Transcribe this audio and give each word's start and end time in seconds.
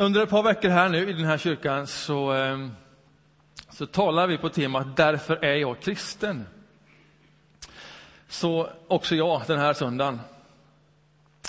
Under 0.00 0.22
ett 0.22 0.30
par 0.30 0.42
veckor 0.42 0.68
här 0.68 0.88
nu 0.88 1.10
i 1.10 1.12
den 1.12 1.24
här 1.24 1.38
kyrkan 1.38 1.86
så, 1.86 2.32
ehm, 2.32 2.70
så 3.70 3.86
talar 3.86 4.26
vi 4.26 4.38
på 4.38 4.48
temat 4.48 4.96
Därför 4.96 5.44
är 5.44 5.54
jag 5.54 5.80
kristen. 5.80 6.46
Så 8.28 8.70
också 8.88 9.14
jag 9.14 9.42
den 9.46 9.58
här 9.58 9.72
söndagen. 9.72 10.20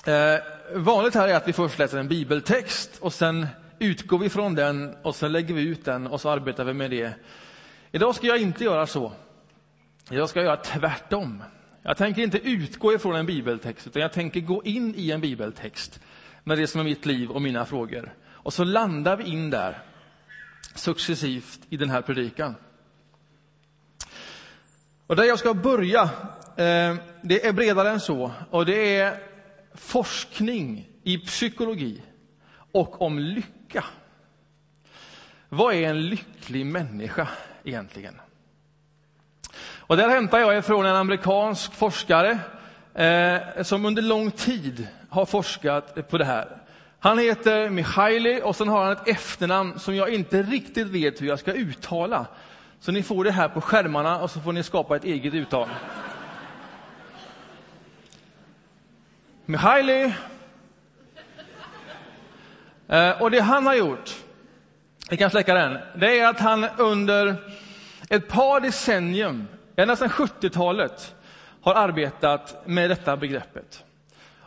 Eh, 0.05 0.39
vanligt 0.75 1.15
här 1.15 1.27
är 1.27 1.35
att 1.35 1.47
vi 1.47 1.53
först 1.53 1.79
läser 1.79 1.97
en 1.97 2.07
bibeltext 2.07 2.97
och 3.01 3.13
sen 3.13 3.47
utgår 3.79 4.19
vi 4.19 4.29
från 4.29 4.55
den 4.55 4.95
och 5.01 5.15
sen 5.15 5.31
lägger 5.31 5.53
vi 5.53 5.61
ut 5.61 5.85
den 5.85 6.07
och 6.07 6.21
så 6.21 6.29
arbetar 6.29 6.63
vi 6.63 6.73
med 6.73 6.91
det. 6.91 7.13
Idag 7.91 8.15
ska 8.15 8.27
jag 8.27 8.41
inte 8.41 8.63
göra 8.63 8.87
så. 8.87 9.11
Jag 10.09 10.29
ska 10.29 10.41
göra 10.41 10.57
tvärtom. 10.57 11.43
Jag 11.81 11.97
tänker 11.97 12.21
inte 12.21 12.37
utgå 12.37 12.93
ifrån 12.93 13.15
en 13.15 13.25
bibeltext, 13.25 13.87
utan 13.87 14.01
jag 14.01 14.13
tänker 14.13 14.39
gå 14.39 14.63
in 14.63 14.93
i 14.97 15.11
en 15.11 15.21
bibeltext 15.21 15.99
med 16.43 16.57
det 16.57 16.67
som 16.67 16.79
är 16.79 16.85
mitt 16.85 17.05
liv 17.05 17.31
och 17.31 17.41
mina 17.41 17.65
frågor. 17.65 18.13
Och 18.43 18.53
så 18.53 18.63
landar 18.63 19.17
vi 19.17 19.23
in 19.23 19.49
där 19.49 19.81
successivt 20.75 21.59
i 21.69 21.77
den 21.77 21.89
här 21.89 22.01
predikan. 22.01 22.55
Och 25.07 25.15
där 25.15 25.23
jag 25.23 25.39
ska 25.39 25.53
börja, 25.53 26.01
eh, 26.57 26.95
det 27.21 27.45
är 27.45 27.53
bredare 27.53 27.89
än 27.89 27.99
så. 27.99 28.31
Och 28.49 28.65
det 28.65 28.97
är 28.97 29.19
forskning 29.73 30.89
i 31.03 31.17
psykologi 31.17 32.01
och 32.71 33.01
om 33.01 33.19
lycka. 33.19 33.85
Vad 35.49 35.73
är 35.73 35.89
en 35.89 36.01
lycklig 36.01 36.65
människa 36.65 37.27
egentligen? 37.63 38.21
Och 39.89 39.97
där 39.97 40.09
hämtar 40.09 40.39
jag 40.39 40.57
ifrån 40.57 40.85
en 40.85 40.95
amerikansk 40.95 41.73
forskare 41.73 42.39
eh, 42.93 43.63
som 43.63 43.85
under 43.85 44.01
lång 44.01 44.31
tid 44.31 44.87
har 45.09 45.25
forskat 45.25 46.09
på 46.09 46.17
det 46.17 46.25
här. 46.25 46.57
Han 47.01 47.19
heter 47.19 47.69
Mihaili 47.69 48.41
och 48.43 48.55
sen 48.55 48.67
har 48.67 48.83
han 48.83 48.91
ett 48.91 49.07
efternamn 49.07 49.79
som 49.79 49.95
jag 49.95 50.09
inte 50.09 50.41
riktigt 50.41 50.87
vet 50.87 51.21
hur 51.21 51.27
jag 51.27 51.39
ska 51.39 51.53
uttala. 51.53 52.25
Så 52.79 52.91
ni 52.91 53.03
får 53.03 53.23
det 53.23 53.31
här 53.31 53.49
på 53.49 53.61
skärmarna 53.61 54.19
och 54.19 54.31
så 54.31 54.39
får 54.39 54.53
ni 54.53 54.63
skapa 54.63 54.95
ett 54.95 55.03
eget 55.03 55.33
uttal. 55.33 55.67
Mihaili. 59.45 60.13
Eh, 62.87 63.21
och 63.21 63.31
det 63.31 63.39
han 63.39 63.65
har 63.65 63.75
gjort, 63.75 64.15
vi 65.09 65.17
kan 65.17 65.29
släcka 65.29 65.53
den, 65.53 65.77
det 65.95 66.19
är 66.19 66.27
att 66.27 66.39
han 66.39 66.65
under 66.77 67.35
ett 68.09 68.27
par 68.27 68.59
decennium, 68.59 69.47
ända 69.75 69.95
sedan 69.95 70.09
70-talet, 70.09 71.15
har 71.61 71.73
arbetat 71.73 72.67
med 72.67 72.89
detta 72.89 73.17
begreppet. 73.17 73.83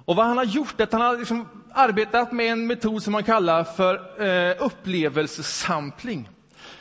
Och 0.05 0.17
vad 0.17 0.27
han 0.27 0.37
har 0.37 0.45
gjort 0.45 0.81
är 0.81 0.85
att 0.85 0.93
han 0.93 1.01
har 1.01 1.17
liksom 1.17 1.62
arbetat 1.75 2.33
med 2.33 2.53
en 2.53 2.67
metod 2.67 3.03
som 3.03 3.13
man 3.13 3.25
kallar 3.25 3.65
för 3.65 4.23
eh, 4.23 4.57
upplevelsesampling. 4.59 6.29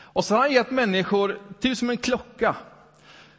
Och 0.03 0.25
så 0.25 0.33
har 0.33 0.41
han 0.41 0.51
gett 0.51 0.71
människor, 0.71 1.39
typ 1.59 1.77
som 1.77 1.89
en 1.89 1.97
klocka, 1.97 2.55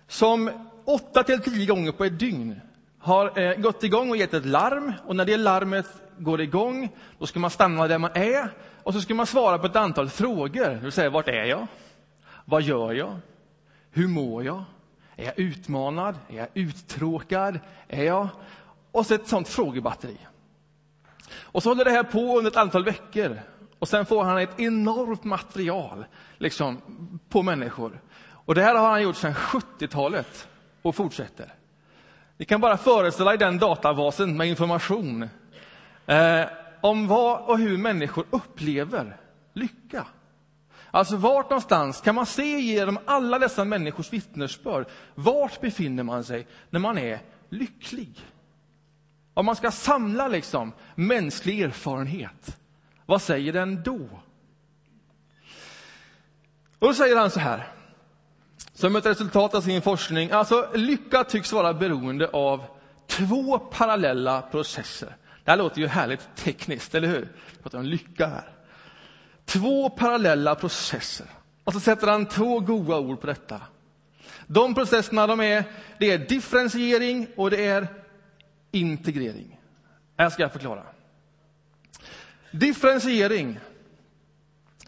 som 0.09 0.51
åtta 0.85 1.23
till 1.23 1.41
tio 1.41 1.67
gånger 1.67 1.93
på 1.93 2.05
ett 2.05 2.19
dygn 2.19 2.61
har 2.99 3.39
eh, 3.41 3.55
gått 3.55 3.85
igång 3.85 4.11
och 4.11 4.17
gett 4.17 4.35
ett 4.35 4.47
larm. 4.47 4.93
Och 5.07 5.17
när 5.17 5.25
det 5.25 5.37
larmet 5.37 5.87
går 6.19 6.41
igång, 6.41 6.89
då 7.19 7.27
ska 7.27 7.41
man 7.41 7.51
stanna 7.51 7.89
där 7.89 7.99
man 7.99 8.11
är 8.15 8.51
och 8.83 8.95
så 8.95 9.01
ska 9.01 9.15
man 9.15 9.27
svara 9.27 9.59
på 9.59 9.67
ett 9.67 9.77
antal 9.77 10.09
frågor. 10.09 10.69
Det 10.69 10.81
vill 10.83 10.93
säga, 10.93 11.11
vart 11.11 11.29
är 11.29 11.45
jag? 11.45 11.67
Vad 12.45 12.63
gör 12.63 12.93
jag? 12.93 13.17
Hur 13.91 14.09
mår 14.09 14.45
jag? 14.45 14.65
Är 15.17 15.25
jag 15.25 15.39
utmanad? 15.39 16.15
Är 16.29 16.37
jag 16.37 16.49
uttråkad? 16.55 17.61
Är 17.89 18.05
jag 18.05 18.29
och 18.93 19.07
så 19.07 19.15
ett 19.15 19.29
sånt 19.29 19.49
frågebatteri. 19.49 20.19
Och 21.43 21.63
så 21.63 21.69
håller 21.69 21.85
det 21.85 21.91
här 21.91 22.03
på 22.03 22.39
under 22.39 22.51
ett 22.51 22.57
antal 22.57 22.85
veckor. 22.85 23.41
Och 23.79 23.89
sen 23.89 24.07
får 24.07 24.25
han 24.25 24.39
ett 24.39 24.61
enormt 24.61 25.25
material 25.25 26.05
liksom, 26.39 26.81
på 27.29 27.43
människor. 27.43 28.01
Och 28.45 28.55
det 28.55 28.63
här 28.63 28.75
har 28.75 28.91
han 28.91 29.03
gjort 29.03 29.17
sedan 29.17 29.35
70-talet 29.35 30.49
och 30.83 30.95
fortsätter. 30.95 31.55
Ni 32.37 32.45
kan 32.45 32.61
bara 32.61 32.77
föreställa 32.77 33.33
er 33.33 33.37
den 33.37 33.59
databasen 33.59 34.37
med 34.37 34.47
information 34.47 35.29
eh, 36.07 36.45
om 36.81 37.07
vad 37.07 37.41
och 37.41 37.59
hur 37.59 37.79
människor 37.79 38.25
upplever 38.31 39.17
lycka. 39.53 40.07
Alltså 40.91 41.17
vart 41.17 41.51
någonstans 41.51 42.01
kan 42.01 42.15
man 42.15 42.27
se 42.27 42.61
genom 42.61 42.99
alla 43.05 43.39
dessa 43.39 43.65
människors 43.65 44.13
vittnesbörd, 44.13 44.87
vart 45.15 45.61
befinner 45.61 46.03
man 46.03 46.25
sig 46.25 46.47
när 46.71 46.81
man 46.81 46.99
är 46.99 47.21
lycklig? 47.49 48.21
Om 49.35 49.47
man 49.47 49.57
ska 49.57 49.71
samla 49.71 50.29
liksom 50.29 50.73
mänsklig 50.95 51.61
erfarenhet, 51.61 52.59
vad 53.07 53.23
säger 53.23 53.53
den 53.53 53.83
då? 53.83 54.09
Och 56.79 56.89
då 56.89 56.95
säger 56.95 57.17
han 57.17 57.31
så 57.31 57.41
här, 57.41 57.69
som 58.75 58.97
ett 58.97 59.07
resultat 59.07 59.55
av 59.55 59.61
sin 59.61 59.83
forskning, 59.83 60.31
alltså 60.31 60.71
lycka 60.75 61.25
tycks 61.25 61.53
vara 61.53 61.75
beroende 61.75 62.29
av 62.29 62.65
två 63.07 63.59
parallella 63.59 64.43
processer. 64.43 65.17
Det 65.45 65.51
här 65.51 65.59
låter 65.59 65.81
ju 65.81 65.87
härligt 65.87 66.29
tekniskt, 66.37 66.95
eller 66.95 67.09
hur? 67.09 67.29
Vi 67.51 67.63
pratar 67.63 67.79
om 67.79 67.85
lycka 67.85 68.27
här. 68.27 68.49
Två 69.45 69.91
parallella 69.91 70.55
processer. 70.55 71.27
Och 71.65 71.73
så 71.73 71.81
sätter 71.81 72.07
han 72.07 72.27
två 72.27 72.61
goda 72.61 72.99
ord 72.99 73.21
på 73.21 73.27
detta. 73.27 73.61
De 74.47 74.75
processerna 74.75 75.27
de 75.27 75.41
är, 75.41 75.65
det 75.99 76.11
är 76.11 76.19
differentiering 76.19 77.27
och 77.37 77.51
det 77.51 77.67
är 77.67 78.02
integrering. 78.73 79.61
Jag 80.17 80.33
ska 80.33 80.49
förklara. 80.49 80.83
Differentiering, 82.51 83.59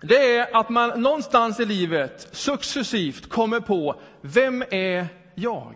det 0.02 0.36
är 0.36 0.56
att 0.56 0.68
man 0.68 1.02
någonstans 1.02 1.60
i 1.60 1.64
livet 1.64 2.28
successivt 2.32 3.28
kommer 3.28 3.60
på, 3.60 4.00
vem 4.20 4.64
är 4.70 5.06
jag? 5.34 5.74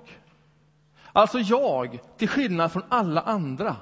Alltså 1.12 1.38
jag, 1.38 1.98
till 2.16 2.28
skillnad 2.28 2.72
från 2.72 2.82
alla 2.88 3.20
andra. 3.20 3.76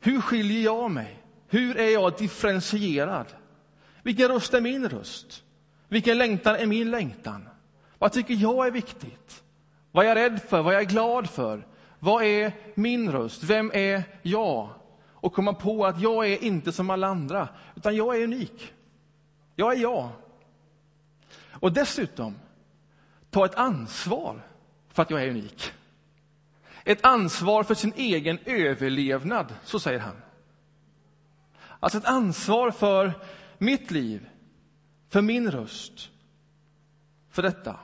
Hur 0.00 0.20
skiljer 0.20 0.64
jag 0.64 0.90
mig? 0.90 1.22
Hur 1.48 1.76
är 1.76 1.88
jag 1.88 2.16
differentierad? 2.18 3.26
Vilken 4.02 4.28
röst 4.28 4.54
är 4.54 4.60
min 4.60 4.88
röst? 4.88 5.42
Vilken 5.88 6.18
längtan 6.18 6.56
är 6.56 6.66
min 6.66 6.90
längtan? 6.90 7.48
Vad 7.98 8.12
tycker 8.12 8.34
jag 8.34 8.66
är 8.66 8.70
viktigt? 8.70 9.42
Vad 9.92 10.04
är 10.04 10.08
jag 10.08 10.16
rädd 10.16 10.40
för? 10.48 10.62
Vad 10.62 10.74
är 10.74 10.78
jag 10.78 10.88
glad 10.88 11.30
för? 11.30 11.66
Vad 12.04 12.24
är 12.24 12.52
min 12.74 13.12
röst? 13.12 13.42
Vem 13.42 13.70
är 13.74 14.02
jag? 14.22 14.70
Och 15.10 15.32
komma 15.32 15.52
på 15.54 15.86
att 15.86 16.00
jag 16.00 16.28
är 16.28 16.44
inte 16.44 16.72
som 16.72 16.90
alla 16.90 17.06
andra, 17.06 17.48
utan 17.76 17.96
jag 17.96 18.16
är 18.16 18.24
unik. 18.24 18.72
Jag 19.56 19.72
är 19.72 19.78
jag. 19.82 20.08
Och 21.50 21.72
dessutom 21.72 22.34
ta 23.30 23.44
ett 23.44 23.54
ansvar 23.54 24.42
för 24.88 25.02
att 25.02 25.10
jag 25.10 25.22
är 25.22 25.30
unik. 25.30 25.72
Ett 26.84 27.06
ansvar 27.06 27.62
för 27.62 27.74
sin 27.74 27.92
egen 27.96 28.38
överlevnad, 28.44 29.54
så 29.64 29.80
säger 29.80 30.00
han. 30.00 30.16
Alltså 31.80 31.98
ett 31.98 32.04
ansvar 32.04 32.70
för 32.70 33.12
mitt 33.58 33.90
liv, 33.90 34.28
för 35.08 35.22
min 35.22 35.50
röst, 35.50 36.10
för 37.30 37.42
detta. 37.42 37.78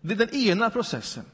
Det 0.00 0.14
är 0.14 0.18
den 0.18 0.34
ena 0.34 0.70
processen. 0.70 1.24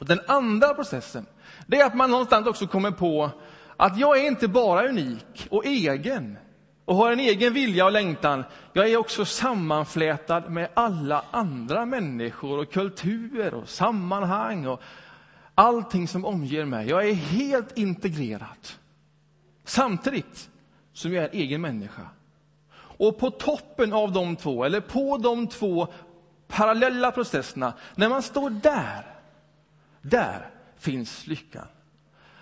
Och 0.00 0.06
den 0.06 0.20
andra 0.26 0.74
processen, 0.74 1.26
det 1.66 1.80
är 1.80 1.86
att 1.86 1.94
man 1.94 2.10
någonstans 2.10 2.46
också 2.46 2.66
kommer 2.66 2.90
på 2.90 3.30
att 3.76 3.98
jag 3.98 4.18
är 4.18 4.26
inte 4.26 4.48
bara 4.48 4.88
unik 4.88 5.46
och 5.50 5.66
egen 5.66 6.38
och 6.84 6.96
har 6.96 7.12
en 7.12 7.20
egen 7.20 7.52
vilja 7.54 7.84
och 7.84 7.92
längtan. 7.92 8.44
Jag 8.72 8.90
är 8.90 8.96
också 8.96 9.24
sammanflätad 9.24 10.50
med 10.50 10.68
alla 10.74 11.24
andra 11.30 11.86
människor 11.86 12.58
och 12.58 12.72
kulturer 12.72 13.54
och 13.54 13.68
sammanhang 13.68 14.66
och 14.66 14.80
allting 15.54 16.08
som 16.08 16.24
omger 16.24 16.64
mig. 16.64 16.88
Jag 16.88 17.08
är 17.08 17.14
helt 17.14 17.78
integrerad. 17.78 18.68
Samtidigt 19.64 20.50
som 20.92 21.12
jag 21.12 21.24
är 21.24 21.30
egen 21.32 21.60
människa. 21.60 22.02
Och 22.76 23.18
på 23.18 23.30
toppen 23.30 23.92
av 23.92 24.12
de 24.12 24.36
två, 24.36 24.64
eller 24.64 24.80
på 24.80 25.16
de 25.16 25.46
två 25.46 25.88
parallella 26.48 27.10
processerna, 27.12 27.72
när 27.94 28.08
man 28.08 28.22
står 28.22 28.50
där 28.50 29.09
där 30.02 30.50
finns 30.78 31.26
lyckan. 31.26 31.66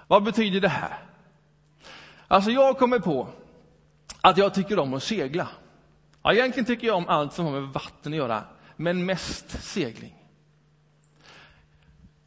Vad 0.07 0.23
betyder 0.23 0.61
det 0.61 0.69
här? 0.69 0.99
Alltså, 2.29 2.51
jag 2.51 2.79
kommer 2.79 2.99
på 2.99 3.29
att 4.21 4.37
jag 4.37 4.55
tycker 4.55 4.79
om 4.79 4.95
att 4.95 5.03
segla. 5.03 5.49
Ja, 6.23 6.33
egentligen 6.33 6.67
tycker 6.67 6.87
jag 6.87 6.97
om 6.97 7.09
allt 7.09 7.33
som 7.33 7.45
har 7.45 7.53
med 7.53 7.63
vatten 7.63 8.13
att 8.13 8.17
göra, 8.17 8.45
men 8.77 9.07
mest 9.07 9.63
segling. 9.63 10.15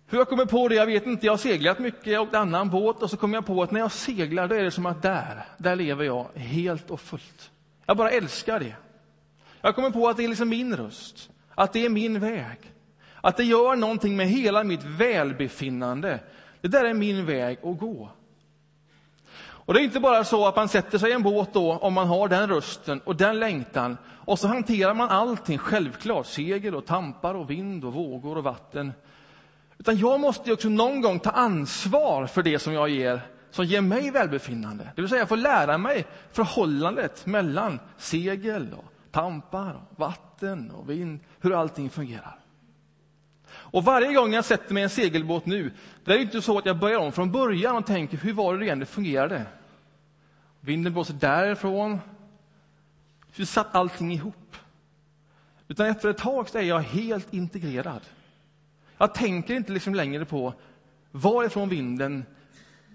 Hur 0.07 0.17
jag 0.17 0.29
kommer 0.29 0.45
på 0.45 0.67
det, 0.67 0.75
jag 0.75 0.85
vet 0.85 1.05
inte. 1.05 1.25
Jag 1.25 1.33
har 1.33 1.37
seglat 1.37 1.79
mycket, 1.79 2.07
jag 2.07 2.21
åkt 2.21 2.35
annan 2.35 2.69
båt 2.69 3.01
och 3.01 3.09
så 3.09 3.17
kommer 3.17 3.37
jag 3.37 3.45
på 3.45 3.63
att 3.63 3.71
när 3.71 3.79
jag 3.79 3.91
seglar, 3.91 4.47
då 4.47 4.55
är 4.55 4.63
det 4.63 4.71
som 4.71 4.85
att 4.85 5.01
där, 5.01 5.45
där 5.57 5.75
lever 5.75 6.05
jag 6.05 6.27
helt 6.35 6.91
och 6.91 7.01
fullt. 7.01 7.51
Jag 7.85 7.97
bara 7.97 8.09
älskar 8.09 8.59
det. 8.59 8.75
Jag 9.61 9.75
kommer 9.75 9.89
på 9.89 10.09
att 10.09 10.17
det 10.17 10.23
är 10.23 10.27
liksom 10.27 10.49
min 10.49 10.75
röst, 10.75 11.29
att 11.55 11.73
det 11.73 11.85
är 11.85 11.89
min 11.89 12.19
väg. 12.19 12.57
Att 13.21 13.37
det 13.37 13.43
gör 13.43 13.75
någonting 13.75 14.17
med 14.17 14.27
hela 14.27 14.63
mitt 14.63 14.83
välbefinnande. 14.83 16.19
Det 16.61 16.67
där 16.67 16.85
är 16.85 16.93
min 16.93 17.25
väg 17.25 17.57
att 17.63 17.79
gå. 17.79 18.09
Och 19.71 19.73
det 19.73 19.81
är 19.81 19.83
inte 19.83 19.99
bara 19.99 20.23
så 20.23 20.47
att 20.47 20.55
man 20.55 20.69
sätter 20.69 20.97
sig 20.97 21.09
i 21.09 21.13
en 21.13 21.23
båt 21.23 21.53
då, 21.53 21.71
om 21.71 21.93
man 21.93 22.07
har 22.07 22.27
den 22.27 22.49
rösten 22.49 23.01
och 23.03 23.15
den 23.15 23.39
längtan, 23.39 23.97
och 24.07 24.39
så 24.39 24.47
hanterar 24.47 24.93
man 24.93 25.09
allting 25.09 25.57
självklart, 25.57 26.25
segel 26.25 26.75
och 26.75 26.85
tampar 26.85 27.33
och 27.33 27.49
vind 27.49 27.85
och 27.85 27.93
vågor 27.93 28.37
och 28.37 28.43
vatten. 28.43 28.93
Utan 29.77 29.97
jag 29.97 30.19
måste 30.19 30.53
också 30.53 30.69
någon 30.69 31.01
gång 31.01 31.19
ta 31.19 31.29
ansvar 31.29 32.25
för 32.25 32.43
det 32.43 32.59
som 32.59 32.73
jag 32.73 32.89
ger, 32.89 33.21
som 33.51 33.65
ger 33.65 33.81
mig 33.81 34.11
välbefinnande. 34.11 34.91
Det 34.95 35.01
vill 35.01 35.09
säga, 35.09 35.21
jag 35.21 35.29
får 35.29 35.37
lära 35.37 35.77
mig 35.77 36.05
förhållandet 36.31 37.25
mellan 37.25 37.79
segel 37.97 38.73
och 38.77 39.11
tampar, 39.11 39.81
och 39.91 39.99
vatten 39.99 40.71
och 40.71 40.89
vind, 40.89 41.19
hur 41.39 41.59
allting 41.59 41.89
fungerar. 41.89 42.40
Och 43.71 43.83
varje 43.83 44.13
gång 44.13 44.33
jag 44.33 44.45
sätter 44.45 44.73
mig 44.73 44.81
i 44.81 44.83
en 44.83 44.89
segelbåt 44.89 45.45
nu, 45.45 45.71
det 46.03 46.13
är 46.13 46.17
inte 46.17 46.41
så 46.41 46.57
att 46.57 46.65
jag 46.65 46.79
börjar 46.79 46.99
om 46.99 47.11
från 47.11 47.31
början 47.31 47.75
och 47.75 47.85
tänker, 47.85 48.17
hur 48.17 48.33
var 48.33 48.57
det 48.57 48.65
igen 48.65 48.79
det 48.79 48.85
fungerade? 48.85 49.45
Vinden 50.59 50.93
blåser 50.93 51.13
därifrån. 51.13 51.99
Hur 53.35 53.45
satt 53.45 53.75
allting 53.75 54.11
ihop? 54.11 54.55
Utan 55.67 55.85
efter 55.85 56.09
ett 56.09 56.17
tag 56.17 56.49
så 56.49 56.57
är 56.57 56.61
jag 56.61 56.79
helt 56.79 57.33
integrerad. 57.33 58.01
Jag 58.97 59.13
tänker 59.13 59.53
inte 59.53 59.71
liksom 59.71 59.95
längre 59.95 60.25
på 60.25 60.53
varifrån 61.11 61.69
vinden 61.69 62.25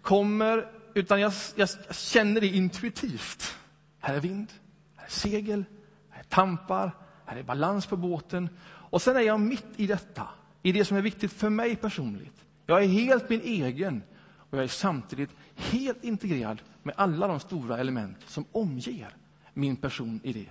kommer, 0.02 0.68
utan 0.94 1.20
jag, 1.20 1.32
jag 1.54 1.68
känner 1.90 2.40
det 2.40 2.46
intuitivt. 2.46 3.56
Här 4.00 4.14
är 4.14 4.20
vind, 4.20 4.52
här 4.96 5.06
är 5.06 5.10
segel, 5.10 5.64
här 6.10 6.20
är 6.20 6.24
tampar, 6.24 6.96
här 7.24 7.36
är 7.36 7.42
balans 7.42 7.86
på 7.86 7.96
båten. 7.96 8.48
Och 8.66 9.02
sen 9.02 9.16
är 9.16 9.20
jag 9.20 9.40
mitt 9.40 9.66
i 9.76 9.86
detta, 9.86 10.28
i 10.66 10.72
det 10.72 10.84
som 10.84 10.96
är 10.96 11.02
viktigt 11.02 11.32
för 11.32 11.50
mig 11.50 11.76
personligt. 11.76 12.44
Jag 12.66 12.82
är 12.84 12.88
helt 12.88 13.28
min 13.28 13.40
egen 13.40 14.02
och 14.50 14.58
jag 14.58 14.64
är 14.64 14.68
samtidigt 14.68 15.30
helt 15.56 16.04
integrerad 16.04 16.62
med 16.82 16.94
alla 16.98 17.26
de 17.28 17.40
stora 17.40 17.78
element 17.78 18.16
som 18.26 18.44
omger 18.52 19.08
min 19.54 19.76
person 19.76 20.20
i 20.24 20.32
det. 20.32 20.46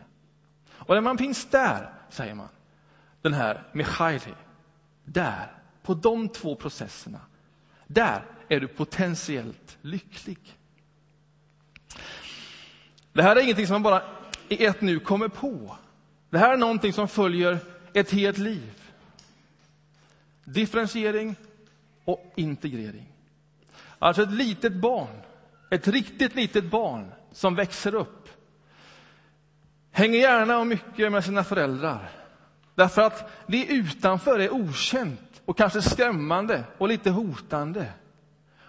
Och 0.70 0.96
när 0.96 1.02
man 1.02 1.18
finns 1.18 1.46
där, 1.46 1.94
säger 2.10 2.34
man, 2.34 2.48
den 3.22 3.34
här 3.34 3.64
Michaili, 3.74 4.34
där, 5.06 5.52
på 5.84 5.94
de 5.94 6.30
två 6.30 6.56
processerna, 6.56 7.22
där 7.88 8.26
är 8.50 8.60
du 8.60 8.68
potentiellt 8.68 9.78
lycklig. 9.82 10.58
Det 13.14 13.24
här 13.24 13.36
är 13.36 13.42
ingenting 13.42 13.68
som 13.68 13.74
man 13.74 13.84
bara 13.84 14.02
i 14.50 14.66
ett 14.66 14.82
nu 14.82 15.00
kommer 15.00 15.28
på. 15.28 15.78
Det 16.30 16.38
här 16.38 16.54
är 16.54 16.58
någonting 16.58 16.94
som 16.94 17.08
följer 17.08 17.58
ett 17.94 18.12
helt 18.12 18.38
liv. 18.38 18.85
Differentiering 20.46 21.36
och 22.06 22.34
integrering. 22.36 23.12
Alltså 24.00 24.24
ett 24.24 24.32
litet 24.32 24.74
barn, 24.74 25.22
ett 25.72 25.88
riktigt 25.88 26.36
litet 26.36 26.72
barn 26.72 27.12
som 27.32 27.56
växer 27.56 27.96
upp 27.96 28.30
hänger 29.92 30.20
gärna 30.20 30.60
och 30.60 30.68
mycket 30.68 31.12
med 31.12 31.24
sina 31.24 31.44
föräldrar. 31.44 32.10
Därför 32.76 33.02
att 33.02 33.32
det 33.48 33.66
utanför 33.66 34.40
är 34.40 34.54
okänt 34.54 35.42
och 35.46 35.58
kanske 35.58 35.82
skrämmande 35.82 36.64
och 36.78 36.88
lite 36.88 37.10
hotande. 37.10 37.94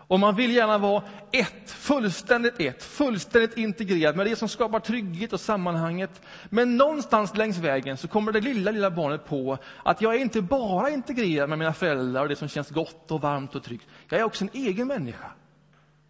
Och 0.08 0.20
man 0.20 0.37
vill 0.37 0.55
gärna 0.55 0.79
vara 0.79 1.03
ett, 1.32 1.70
fullständigt 1.70 2.61
ett, 2.61 2.82
fullständigt 2.82 3.56
integrerad 3.56 4.17
med 4.17 4.26
det 4.26 4.37
som 4.37 4.49
skapar 4.49 4.81
trygghet 4.81 5.32
och 5.32 5.41
sammanhanget. 5.41 6.23
Men 6.49 6.76
någonstans 6.76 7.37
längs 7.37 7.58
vägen 7.58 7.97
så 7.97 8.08
kommer 8.08 8.32
det 8.32 8.41
lilla, 8.41 8.70
lilla 8.70 8.91
barnet 8.91 9.26
på 9.26 9.58
att 9.85 10.00
jag 10.00 10.14
är 10.14 10.19
inte 10.19 10.43
bara 10.43 10.91
integrerad 10.91 11.49
med 11.49 11.58
mina 11.58 11.73
föräldrar 11.73 12.23
och 12.23 12.29
det 12.29 12.37
som 12.37 12.49
känns 12.49 12.70
gott 12.70 13.11
och 13.11 13.20
varmt 13.20 13.55
och 13.55 13.62
tryggt. 13.62 13.87
Jag 14.08 14.20
är 14.20 14.25
också 14.25 14.44
en 14.44 14.50
egen 14.53 14.87
människa. 14.87 15.31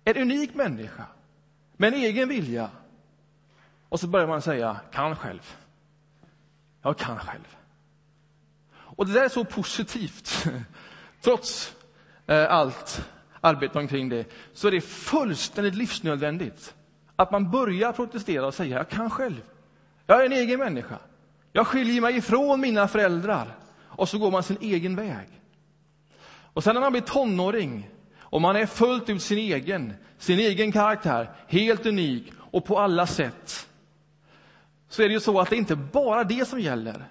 En 0.05 0.17
unik 0.17 0.55
människa. 0.55 1.05
Med 1.77 1.95
en 1.95 2.01
egen 2.01 2.29
vilja. 2.29 2.71
Och 3.89 4.01
så 4.01 4.07
börjar 4.07 4.27
man 4.27 4.43
säga, 4.43 4.81
kan 4.93 5.17
själv. 5.17 5.57
Jag 6.83 6.99
kan 6.99 7.19
själv. 7.19 7.57
Och 8.73 9.07
det 9.07 9.13
där 9.13 9.25
är 9.25 9.29
så 9.29 9.45
positivt. 9.45 10.47
Trots 11.21 11.75
eh, 12.27 12.53
allt 12.53 13.09
arbeta 13.41 13.79
omkring 13.79 14.09
det, 14.09 14.25
så 14.53 14.69
är 14.69 14.73
det 14.73 14.81
fullständigt 14.81 15.75
livsnödvändigt 15.75 16.75
att 17.17 17.31
man 17.31 17.50
börjar 17.50 17.93
protestera 17.93 18.47
och 18.47 18.55
säga 18.55 18.77
jag 18.77 18.88
kan 18.88 19.11
själv. 19.11 19.43
Jag 20.06 20.21
är 20.21 20.27
en 20.27 20.33
egen 20.33 20.59
människa. 20.59 20.99
Jag 21.53 21.67
skiljer 21.67 22.00
mig 22.00 22.17
ifrån 22.17 22.61
mina 22.61 22.88
föräldrar. 22.88 23.56
Och 23.79 24.09
så 24.09 24.19
går 24.19 24.31
man 24.31 24.43
sin 24.43 24.59
egen 24.61 24.97
väg. 24.97 25.29
Och 26.53 26.65
sen 26.65 26.75
när 26.75 26.81
man 26.81 26.93
blir 26.93 27.03
tonåring 27.03 27.91
och 28.19 28.41
man 28.41 28.56
är 28.56 28.67
fullt 28.67 29.11
ut 29.11 29.23
sin 29.23 29.38
egen, 29.38 29.94
sin 30.19 30.38
egen 30.38 30.73
karaktär, 30.73 31.31
helt 31.49 31.87
unik 31.87 32.33
och 32.38 32.65
på 32.65 32.79
alla 32.79 33.06
sätt, 33.06 33.69
så 34.88 35.03
är 35.03 35.09
det 35.09 35.15
ju 35.15 35.21
så 35.21 35.41
att 35.41 35.50
det 35.50 35.56
inte 35.56 35.77
bara 35.77 36.25
det 36.25 36.49
som 36.49 36.61
gäller. 36.61 37.05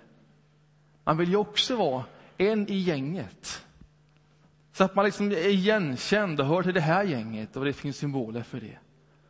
Man 1.03 1.17
vill 1.17 1.29
ju 1.29 1.35
också 1.35 1.75
vara 1.75 2.03
en 2.37 2.69
i 2.69 2.75
gänget. 2.75 3.64
Så 4.75 4.83
att 4.83 4.95
man 4.95 5.05
liksom 5.05 5.31
är 5.31 5.47
igenkänd 5.47 6.39
och 6.39 6.45
hör 6.45 6.63
till 6.63 6.73
det 6.73 6.81
här 6.81 7.03
gänget 7.03 7.55
och 7.55 7.65
det 7.65 7.73
finns 7.73 7.97
symboler 7.97 8.43
för 8.43 8.59
det. 8.59 8.77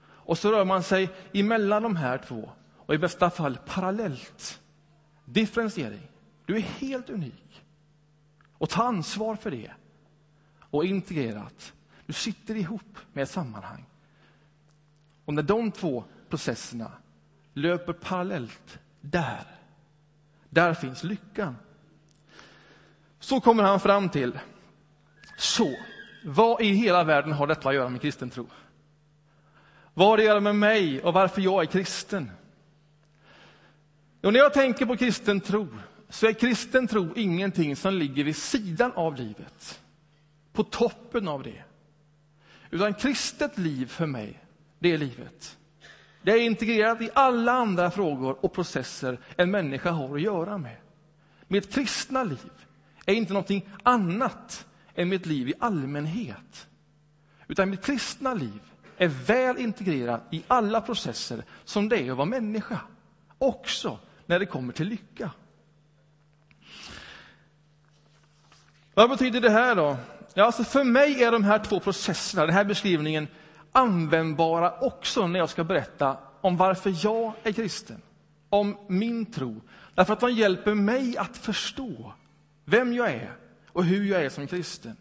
Och 0.08 0.38
så 0.38 0.52
rör 0.52 0.66
man 0.66 0.84
sig 0.84 1.10
emellan 1.34 1.84
de 1.84 1.96
här 1.96 2.18
två 2.18 2.50
och 2.76 2.94
i 2.94 2.98
bästa 2.98 3.30
fall 3.30 3.58
parallellt. 3.66 4.62
Differentiering. 5.26 6.12
Du 6.46 6.56
är 6.56 6.62
helt 6.62 7.10
unik. 7.10 7.64
Och 8.58 8.70
ta 8.70 8.84
ansvar 8.84 9.36
för 9.36 9.52
det. 9.52 9.72
Och 10.60 10.86
integrerat. 10.86 11.74
Du 12.06 12.14
sitter 12.14 12.56
ihop 12.56 12.98
med 13.14 13.24
ett 13.24 13.30
sammanhang. 13.30 13.86
Och 15.26 15.34
när 15.34 15.44
de 15.44 15.72
två 15.72 16.04
processerna 16.30 16.92
löper 17.54 17.94
parallellt, 17.94 18.80
där, 19.02 19.46
där 20.50 20.74
finns 20.74 21.04
lyckan. 21.04 21.56
Så 23.20 23.42
kommer 23.42 23.64
han 23.64 23.80
fram 23.80 24.10
till 24.10 24.40
så, 25.36 25.76
vad 26.24 26.62
i 26.62 26.70
hela 26.70 27.04
världen 27.04 27.32
har 27.32 27.48
detta 27.48 27.70
att 27.70 27.76
göra 27.76 27.90
med 27.90 28.02
kristen 28.02 28.30
tro? 28.30 28.48
Vad 29.94 30.08
har 30.08 30.18
det 30.18 30.24
att 30.24 30.28
göra 30.28 30.40
med 30.40 30.56
mig 30.56 31.02
och 31.02 31.14
varför 31.14 31.42
jag 31.42 31.62
är 31.62 31.66
kristen? 31.66 32.32
Och 34.22 34.34
när 34.34 34.40
jag 34.40 34.54
tänker 34.54 34.86
på 34.86 34.98
kristen 34.98 35.40
tro 35.40 35.68
så 36.10 36.28
är 36.28 36.34
kristen 36.34 36.88
tro 36.88 37.14
ingenting 37.16 37.76
som 37.76 37.94
ligger 37.94 38.24
vid 38.24 38.36
sidan 38.36 38.92
av 38.92 39.16
livet, 39.16 39.82
på 40.54 40.64
toppen 40.64 41.28
av 41.28 41.44
det. 41.44 41.64
Utan 42.70 42.94
kristet 42.94 43.58
liv 43.58 43.86
för 43.86 44.06
mig, 44.06 44.44
det 44.80 44.92
är 44.92 44.98
livet. 44.98 45.58
Det 46.22 46.32
är 46.32 46.42
integrerat 46.42 47.02
i 47.02 47.10
alla 47.14 47.52
andra 47.52 47.92
frågor 47.92 48.46
och 48.46 48.54
processer 48.54 49.20
en 49.38 49.52
människa 49.52 49.92
har 49.92 50.16
att 50.16 50.22
göra 50.22 50.58
med. 50.58 50.78
Mitt 51.48 51.74
kristna 51.74 52.24
liv 52.24 52.52
är 53.06 53.14
inte 53.14 53.34
någonting 53.34 53.70
annat 53.84 54.66
än 54.96 55.10
mitt 55.10 55.26
liv 55.26 55.50
i 55.50 55.54
allmänhet. 55.60 56.68
Utan 57.48 57.70
mitt 57.70 57.86
kristna 57.86 58.34
liv 58.34 58.62
är 58.98 59.08
väl 59.08 59.58
integrerat 59.58 60.22
i 60.32 60.44
alla 60.48 60.82
processer 60.82 61.44
som 61.64 61.90
det 61.90 62.02
är 62.02 62.12
att 62.12 62.18
vara 62.18 62.26
människa. 62.26 62.80
Också 63.38 64.00
när 64.26 64.40
det 64.40 64.46
kommer 64.46 64.74
till 64.74 64.88
lycka. 64.88 65.32
Vad 68.94 69.10
betyder 69.10 69.42
det 69.42 69.50
här 69.50 69.76
då? 69.76 69.98
Ja, 70.34 70.46
alltså 70.46 70.64
för 70.64 70.84
mig 70.84 71.24
är 71.24 71.32
de 71.32 71.44
här 71.44 71.60
två 71.60 71.80
processerna, 71.80 72.46
den 72.46 72.56
här 72.56 72.64
beskrivningen, 72.64 73.28
användbara 73.72 74.80
också 74.80 75.28
när 75.28 75.40
jag 75.40 75.50
ska 75.50 75.64
berätta 75.64 76.18
om 76.42 76.58
varför 76.58 76.94
jag 77.04 77.34
är 77.44 77.52
kristen. 77.52 78.02
Om 78.50 78.78
min 78.88 79.26
tro. 79.26 79.62
Därför 79.96 80.14
att 80.14 80.20
de 80.20 80.32
hjälper 80.32 80.74
mig 80.74 81.18
att 81.18 81.38
förstå 81.38 82.14
vem 82.66 82.94
jag 82.94 83.12
är 83.12 83.36
och 83.76 83.84
hur 83.84 84.06
jag 84.06 84.26
är 84.26 84.30
som 84.30 84.48
kristen. 84.48 84.98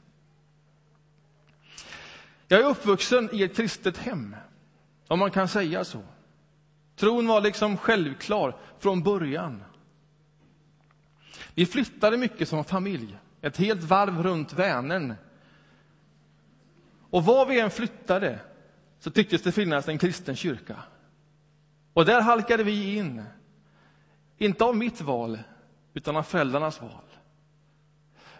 Jag 2.48 2.60
är 2.60 2.64
uppvuxen 2.64 3.28
i 3.32 3.42
ett 3.42 3.56
kristet 3.56 3.96
hem, 3.96 4.36
om 5.08 5.18
man 5.18 5.30
kan 5.30 5.48
säga 5.48 5.84
så. 5.84 6.02
Tron 6.96 7.26
var 7.26 7.40
liksom 7.40 7.76
självklar 7.76 8.56
från 8.78 9.02
början. 9.02 9.62
Vi 11.54 11.66
flyttade 11.66 12.16
mycket 12.16 12.48
som 12.48 12.64
familj, 12.64 13.18
ett 13.40 13.56
helt 13.56 13.82
varv 13.82 14.22
runt 14.22 14.52
Vänern. 14.52 15.14
Och 17.10 17.24
var 17.24 17.46
vi 17.46 17.60
än 17.60 17.70
flyttade 17.70 18.38
så 18.98 19.10
tycktes 19.10 19.42
det 19.42 19.52
finnas 19.52 19.88
en 19.88 19.98
kristen 19.98 20.36
kyrka. 20.36 20.76
Och 21.92 22.04
där 22.04 22.20
halkade 22.20 22.64
vi 22.64 22.96
in. 22.96 23.22
Inte 24.38 24.64
av 24.64 24.76
mitt 24.76 25.00
val, 25.00 25.38
utan 25.92 26.16
av 26.16 26.22
föräldrarnas 26.22 26.80
val. 26.80 27.13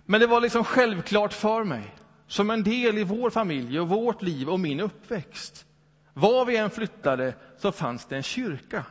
Men 0.06 0.20
det 0.20 0.26
var 0.26 0.40
liksom 0.40 0.64
självklart 0.64 1.32
för 1.32 1.64
mig, 1.64 1.94
som 2.26 2.50
en 2.50 2.62
del 2.62 2.98
i 2.98 3.04
vår 3.04 3.30
familj 3.30 3.80
och 3.80 3.88
vårt 3.88 4.22
liv 4.22 4.48
och 4.48 4.60
min 4.60 4.80
uppväxt. 4.80 5.66
Var 6.12 6.44
vi 6.44 6.56
än 6.56 6.70
flyttade 6.70 7.34
så 7.58 7.72
fanns 7.72 8.06
det 8.06 8.16
en 8.16 8.22
kyrka. 8.22 8.84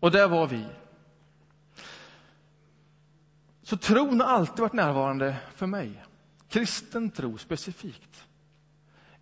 Och 0.00 0.10
där 0.10 0.28
var 0.28 0.46
vi. 0.46 0.64
Så 3.62 3.76
tron 3.76 4.20
har 4.20 4.28
alltid 4.28 4.60
varit 4.60 4.72
närvarande 4.72 5.36
för 5.54 5.66
mig. 5.66 6.04
Kristen 6.48 7.10
tro 7.10 7.38
specifikt. 7.38 8.24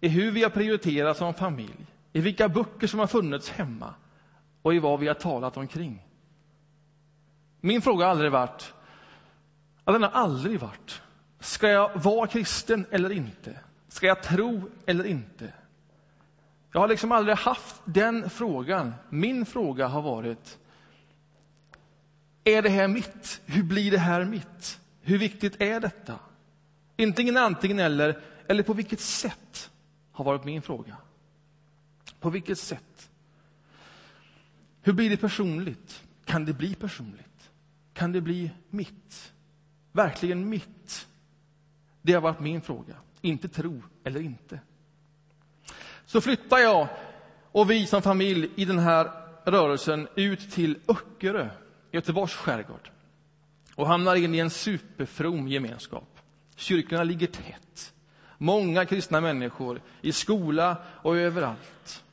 i 0.00 0.08
hur 0.08 0.30
vi 0.30 0.42
har 0.42 0.50
prioriterat 0.50 1.16
som 1.16 1.34
familj, 1.34 1.86
i 2.12 2.20
vilka 2.20 2.48
böcker 2.48 2.86
som 2.86 3.00
har 3.00 3.06
funnits 3.06 3.50
hemma 3.50 3.94
och 4.62 4.74
i 4.74 4.78
vad 4.78 5.00
vi 5.00 5.08
har 5.08 5.14
talat 5.14 5.56
omkring. 5.56 6.06
Min 7.60 7.82
fråga 7.82 8.04
har 8.04 8.10
aldrig 8.10 8.32
varit, 8.32 8.74
ja, 9.90 9.92
den 9.92 10.02
har 10.02 10.10
aldrig 10.10 10.60
varit, 10.60 11.02
ska 11.40 11.68
jag 11.68 12.02
vara 12.02 12.26
kristen 12.26 12.86
eller 12.90 13.12
inte? 13.12 13.58
Ska 13.88 14.06
jag 14.06 14.22
tro 14.22 14.70
eller 14.86 15.04
inte? 15.04 15.52
Jag 16.72 16.80
har 16.80 16.88
liksom 16.88 17.12
aldrig 17.12 17.36
haft 17.36 17.80
den 17.84 18.30
frågan. 18.30 18.94
Min 19.08 19.46
fråga 19.46 19.86
har 19.86 20.02
varit, 20.02 20.58
är 22.44 22.62
det 22.62 22.68
här 22.68 22.88
mitt? 22.88 23.40
Hur 23.46 23.62
blir 23.62 23.90
det 23.90 23.98
här 23.98 24.24
mitt? 24.24 24.80
Hur 25.00 25.18
viktigt 25.18 25.60
är 25.60 25.80
detta? 25.80 26.18
Antingen 26.98 27.36
antingen 27.36 27.78
eller, 27.78 28.18
eller 28.46 28.62
på 28.62 28.72
vilket 28.72 29.00
sätt 29.00 29.70
har 30.12 30.24
varit 30.24 30.44
min 30.44 30.62
fråga. 30.62 30.96
På 32.20 32.30
vilket 32.30 32.58
sätt? 32.58 33.10
Hur 34.82 34.92
blir 34.92 35.10
det 35.10 35.16
personligt? 35.16 36.02
Kan 36.24 36.44
det 36.44 36.52
bli 36.52 36.74
personligt? 36.74 37.50
Kan 37.92 38.12
det 38.12 38.20
bli 38.20 38.50
mitt? 38.70 39.32
Verkligen 39.92 40.48
mitt? 40.48 41.06
Det 42.02 42.12
har 42.12 42.20
varit 42.20 42.40
min 42.40 42.60
fråga. 42.60 42.94
Inte 43.20 43.48
tro 43.48 43.82
eller 44.04 44.20
inte. 44.20 44.60
Så 46.06 46.20
flyttar 46.20 46.58
jag 46.58 46.88
och 47.52 47.70
vi 47.70 47.86
som 47.86 48.02
familj 48.02 48.50
i 48.56 48.64
den 48.64 48.78
här 48.78 49.10
rörelsen 49.44 50.08
ut 50.14 50.50
till 50.50 50.78
Öckerö, 50.88 51.48
Göteborgs 51.92 52.34
skärgård 52.34 52.90
och 53.74 53.86
hamnar 53.86 54.16
in 54.16 54.34
i 54.34 54.38
en 54.38 54.50
superfrom 54.50 55.48
gemenskap. 55.48 56.18
Kyrkorna 56.56 57.02
ligger 57.02 57.26
tätt. 57.26 57.92
Många 58.38 58.84
kristna 58.84 59.20
människor 59.20 59.80
i 60.00 60.12
skola 60.12 60.76
och 61.02 61.16
överallt. 61.16 62.04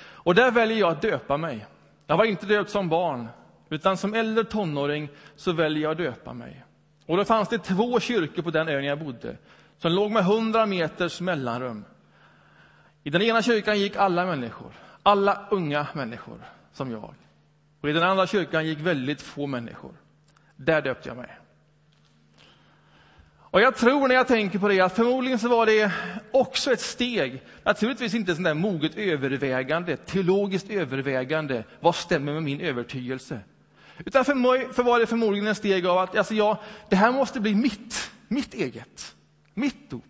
Och 0.00 0.34
där 0.34 0.50
väljer 0.50 0.78
jag 0.78 0.92
att 0.92 1.02
döpa 1.02 1.36
mig. 1.36 1.66
Jag 2.06 2.16
var 2.16 2.24
inte 2.24 2.46
döpt 2.46 2.70
som 2.70 2.88
barn, 2.88 3.28
utan 3.70 3.96
som 3.96 4.14
äldre 4.14 4.44
tonåring 4.44 5.08
så 5.36 5.52
väljer 5.52 5.82
jag 5.82 5.92
att 5.92 5.98
döpa 5.98 6.32
mig. 6.32 6.64
Och 7.06 7.16
då 7.16 7.24
fanns 7.24 7.48
det 7.48 7.58
två 7.58 8.00
kyrkor 8.00 8.42
på 8.42 8.50
den 8.50 8.68
ön 8.68 8.84
jag 8.84 8.98
bodde, 8.98 9.36
som 9.78 9.92
låg 9.92 10.10
med 10.10 10.24
hundra 10.24 10.66
meters 10.66 11.20
mellanrum. 11.20 11.84
I 13.04 13.10
den 13.10 13.22
ena 13.22 13.42
kyrkan 13.42 13.78
gick 13.78 13.96
alla 13.96 14.26
människor, 14.26 14.72
alla 15.02 15.46
unga 15.50 15.86
människor 15.94 16.38
som 16.72 16.90
jag. 16.90 17.14
Och 17.80 17.88
i 17.88 17.92
den 17.92 18.02
andra 18.02 18.26
kyrkan 18.26 18.66
gick 18.66 18.78
väldigt 18.78 19.22
få 19.22 19.46
människor. 19.46 19.92
Där 20.56 20.82
döpte 20.82 21.08
jag 21.08 21.16
mig. 21.16 21.38
Och 23.50 23.60
jag 23.60 23.76
tror 23.76 24.08
när 24.08 24.14
jag 24.14 24.28
tänker 24.28 24.58
på 24.58 24.68
det 24.68 24.80
att 24.80 24.96
förmodligen 24.96 25.38
så 25.38 25.48
var 25.48 25.66
det 25.66 25.92
också 26.32 26.72
ett 26.72 26.80
steg, 26.80 27.42
naturligtvis 27.62 28.14
inte 28.14 28.34
sånt 28.34 28.44
där 28.44 28.54
moget 28.54 28.96
övervägande, 28.96 29.96
teologiskt 29.96 30.70
övervägande, 30.70 31.64
vad 31.80 31.94
stämmer 31.94 32.32
med 32.32 32.42
min 32.42 32.60
övertygelse? 32.60 33.40
Utan 34.04 34.24
för 34.24 34.34
mig 34.34 34.72
för 34.72 34.82
var 34.82 35.00
det 35.00 35.06
förmodligen 35.06 35.46
ett 35.46 35.56
steg 35.56 35.86
av 35.86 35.98
att 35.98 36.16
alltså 36.16 36.34
jag, 36.34 36.56
det 36.88 36.96
här 36.96 37.12
måste 37.12 37.40
bli 37.40 37.54
mitt, 37.54 38.10
mitt 38.28 38.54
eget, 38.54 39.14
mitt 39.54 39.90
dop. 39.90 40.04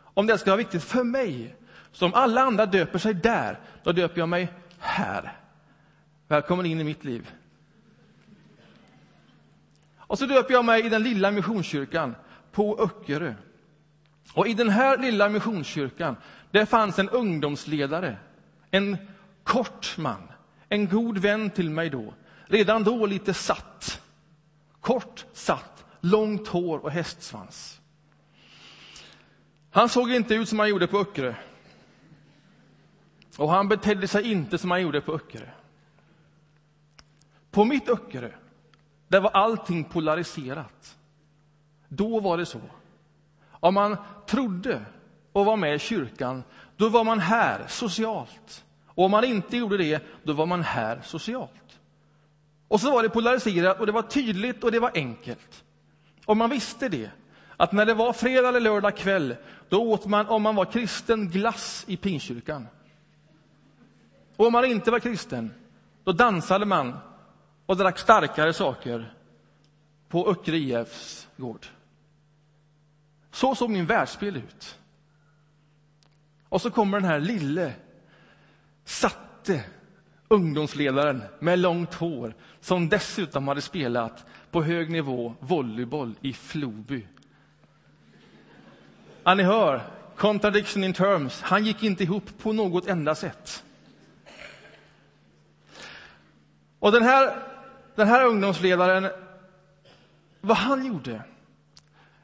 Om 0.00 0.26
det 0.26 0.38
ska 0.38 0.50
vara 0.50 0.58
viktigt 0.58 0.84
för 0.84 1.04
mig. 1.04 1.56
Så 1.92 2.06
om 2.06 2.14
alla 2.14 2.40
andra 2.40 2.66
döper 2.66 2.98
sig 2.98 3.14
där, 3.14 3.60
då 3.82 3.92
döper 3.92 4.18
jag 4.18 4.28
mig 4.28 4.52
här. 4.78 5.32
Välkommen 6.28 6.66
in 6.66 6.80
i 6.80 6.84
mitt 6.84 7.04
liv. 7.04 7.30
Och 9.96 10.18
så 10.18 10.26
döper 10.26 10.54
jag 10.54 10.64
mig 10.64 10.86
i 10.86 10.88
den 10.88 11.02
lilla 11.02 11.30
missionskyrkan 11.30 12.14
på 12.52 12.78
Öckerö. 12.80 13.34
Och 14.34 14.48
i 14.48 14.54
den 14.54 14.68
här 14.68 14.98
lilla 14.98 15.28
missionskyrkan, 15.28 16.16
där 16.50 16.64
fanns 16.64 16.98
en 16.98 17.08
ungdomsledare, 17.08 18.16
en 18.70 18.96
kort 19.42 19.94
man, 19.98 20.22
en 20.68 20.88
god 20.88 21.18
vän 21.18 21.50
till 21.50 21.70
mig 21.70 21.90
då, 21.90 22.14
redan 22.46 22.84
då 22.84 23.06
lite 23.06 23.34
satt. 23.34 24.02
Kort, 24.80 25.26
satt, 25.32 25.84
långt 26.00 26.48
hår 26.48 26.78
och 26.78 26.90
hästsvans. 26.90 27.80
Han 29.70 29.88
såg 29.88 30.10
inte 30.10 30.34
ut 30.34 30.48
som 30.48 30.58
han 30.58 30.68
gjorde 30.68 30.86
på 30.86 30.98
Öckerö. 30.98 31.34
Och 33.36 33.50
han 33.50 33.68
betedde 33.68 34.08
sig 34.08 34.32
inte 34.32 34.58
som 34.58 34.70
han 34.70 34.82
gjorde 34.82 35.00
på 35.00 35.14
Öckerö. 35.14 35.48
På 37.50 37.64
mitt 37.64 37.88
Öckerö, 37.88 38.30
där 39.08 39.20
var 39.20 39.30
allting 39.30 39.84
polariserat. 39.84 40.96
Då 41.88 42.20
var 42.20 42.38
det 42.38 42.46
så. 42.46 42.60
Om 43.50 43.74
man 43.74 43.96
trodde 44.26 44.84
och 45.32 45.44
var 45.44 45.56
med 45.56 45.74
i 45.74 45.78
kyrkan, 45.78 46.42
då 46.76 46.88
var 46.88 47.04
man 47.04 47.20
här 47.20 47.66
socialt. 47.68 48.64
Och 48.86 49.04
om 49.04 49.10
man 49.10 49.24
inte 49.24 49.56
gjorde 49.56 49.76
det, 49.76 50.02
då 50.22 50.32
var 50.32 50.46
man 50.46 50.62
här 50.62 51.00
socialt. 51.04 51.80
Och 52.68 52.80
så 52.80 52.90
var 52.90 53.02
det 53.02 53.08
polariserat 53.08 53.80
och 53.80 53.86
det 53.86 53.92
var 53.92 54.02
tydligt 54.02 54.64
och 54.64 54.72
det 54.72 54.80
var 54.80 54.90
enkelt. 54.94 55.64
Och 56.26 56.36
man 56.36 56.50
visste 56.50 56.88
det, 56.88 57.10
att 57.56 57.72
när 57.72 57.86
det 57.86 57.94
var 57.94 58.12
fredag 58.12 58.48
eller 58.48 58.60
lördag 58.60 58.96
kväll, 58.96 59.36
då 59.68 59.92
åt 59.92 60.06
man, 60.06 60.26
om 60.26 60.42
man 60.42 60.54
var 60.54 60.64
kristen, 60.64 61.28
glass 61.28 61.84
i 61.88 61.96
pinkyrkan. 61.96 62.68
Och 64.36 64.46
om 64.46 64.52
man 64.52 64.64
inte 64.64 64.90
var 64.90 64.98
kristen, 64.98 65.54
då 66.04 66.12
dansade 66.12 66.66
man 66.66 66.98
och 67.66 67.76
drack 67.76 67.98
starkare 67.98 68.52
saker 68.52 69.14
på 70.08 70.30
Öckerö 70.30 70.56
IFs 70.56 71.28
gård. 71.36 71.66
Så 73.30 73.54
såg 73.54 73.70
min 73.70 73.86
världsbild 73.86 74.36
ut. 74.36 74.78
Och 76.48 76.60
så 76.60 76.70
kommer 76.70 77.00
den 77.00 77.10
här 77.10 77.20
lille, 77.20 77.72
satte 78.84 79.64
ungdomsledaren 80.34 81.22
med 81.38 81.58
långt 81.58 81.94
hår 81.94 82.34
som 82.60 82.88
dessutom 82.88 83.48
hade 83.48 83.60
spelat 83.60 84.24
på 84.50 84.62
hög 84.62 84.90
nivå 84.90 85.34
volleyboll 85.40 86.14
i 86.20 86.32
Floby. 86.32 87.06
Ja, 89.24 89.34
ni 89.34 89.42
hör, 89.42 89.82
contradiction 90.16 90.84
in 90.84 90.92
terms. 90.92 91.40
Han 91.42 91.64
gick 91.64 91.82
inte 91.82 92.02
ihop 92.02 92.38
på 92.38 92.52
något 92.52 92.86
enda 92.86 93.14
sätt. 93.14 93.64
Och 96.78 96.92
den 96.92 97.02
här, 97.02 97.36
den 97.94 98.08
här 98.08 98.26
ungdomsledaren, 98.26 99.10
vad 100.40 100.56
han 100.56 100.86
gjorde, 100.86 101.22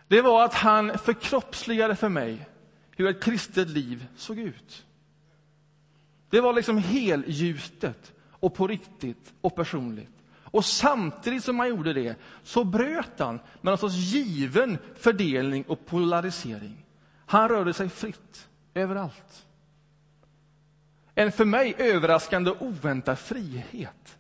det 0.09 0.23
var 0.23 0.45
att 0.45 0.55
han 0.55 0.99
förkroppsligade 0.99 1.97
för 1.97 2.09
mig 2.09 2.49
hur 2.97 3.09
ett 3.09 3.23
kristet 3.25 3.69
liv 3.69 4.07
såg 4.17 4.39
ut. 4.39 4.85
Det 6.31 6.41
var 6.41 6.53
liksom 6.53 6.79
helgjutet 6.79 8.13
och 8.31 8.55
på 8.55 8.67
riktigt 8.67 9.33
och 9.41 9.57
personligt. 9.57 10.21
Och 10.53 10.65
samtidigt 10.65 11.45
som 11.45 11.59
han 11.59 11.69
gjorde 11.69 11.93
det 11.93 12.17
så 12.43 12.65
bröt 12.65 13.19
han 13.19 13.41
med 13.61 13.71
någon 13.71 13.79
sorts 13.79 13.95
given 13.95 14.79
fördelning 14.97 15.65
och 15.69 15.87
polarisering. 15.87 16.87
Han 17.27 17.49
rörde 17.49 17.75
sig 17.75 17.89
fritt 17.89 18.49
överallt. 18.75 19.47
En 21.15 21.33
för 21.33 21.45
mig 21.45 21.75
överraskande 21.79 22.51
och 22.51 22.63
oväntad 22.63 23.19
frihet. 23.19 24.19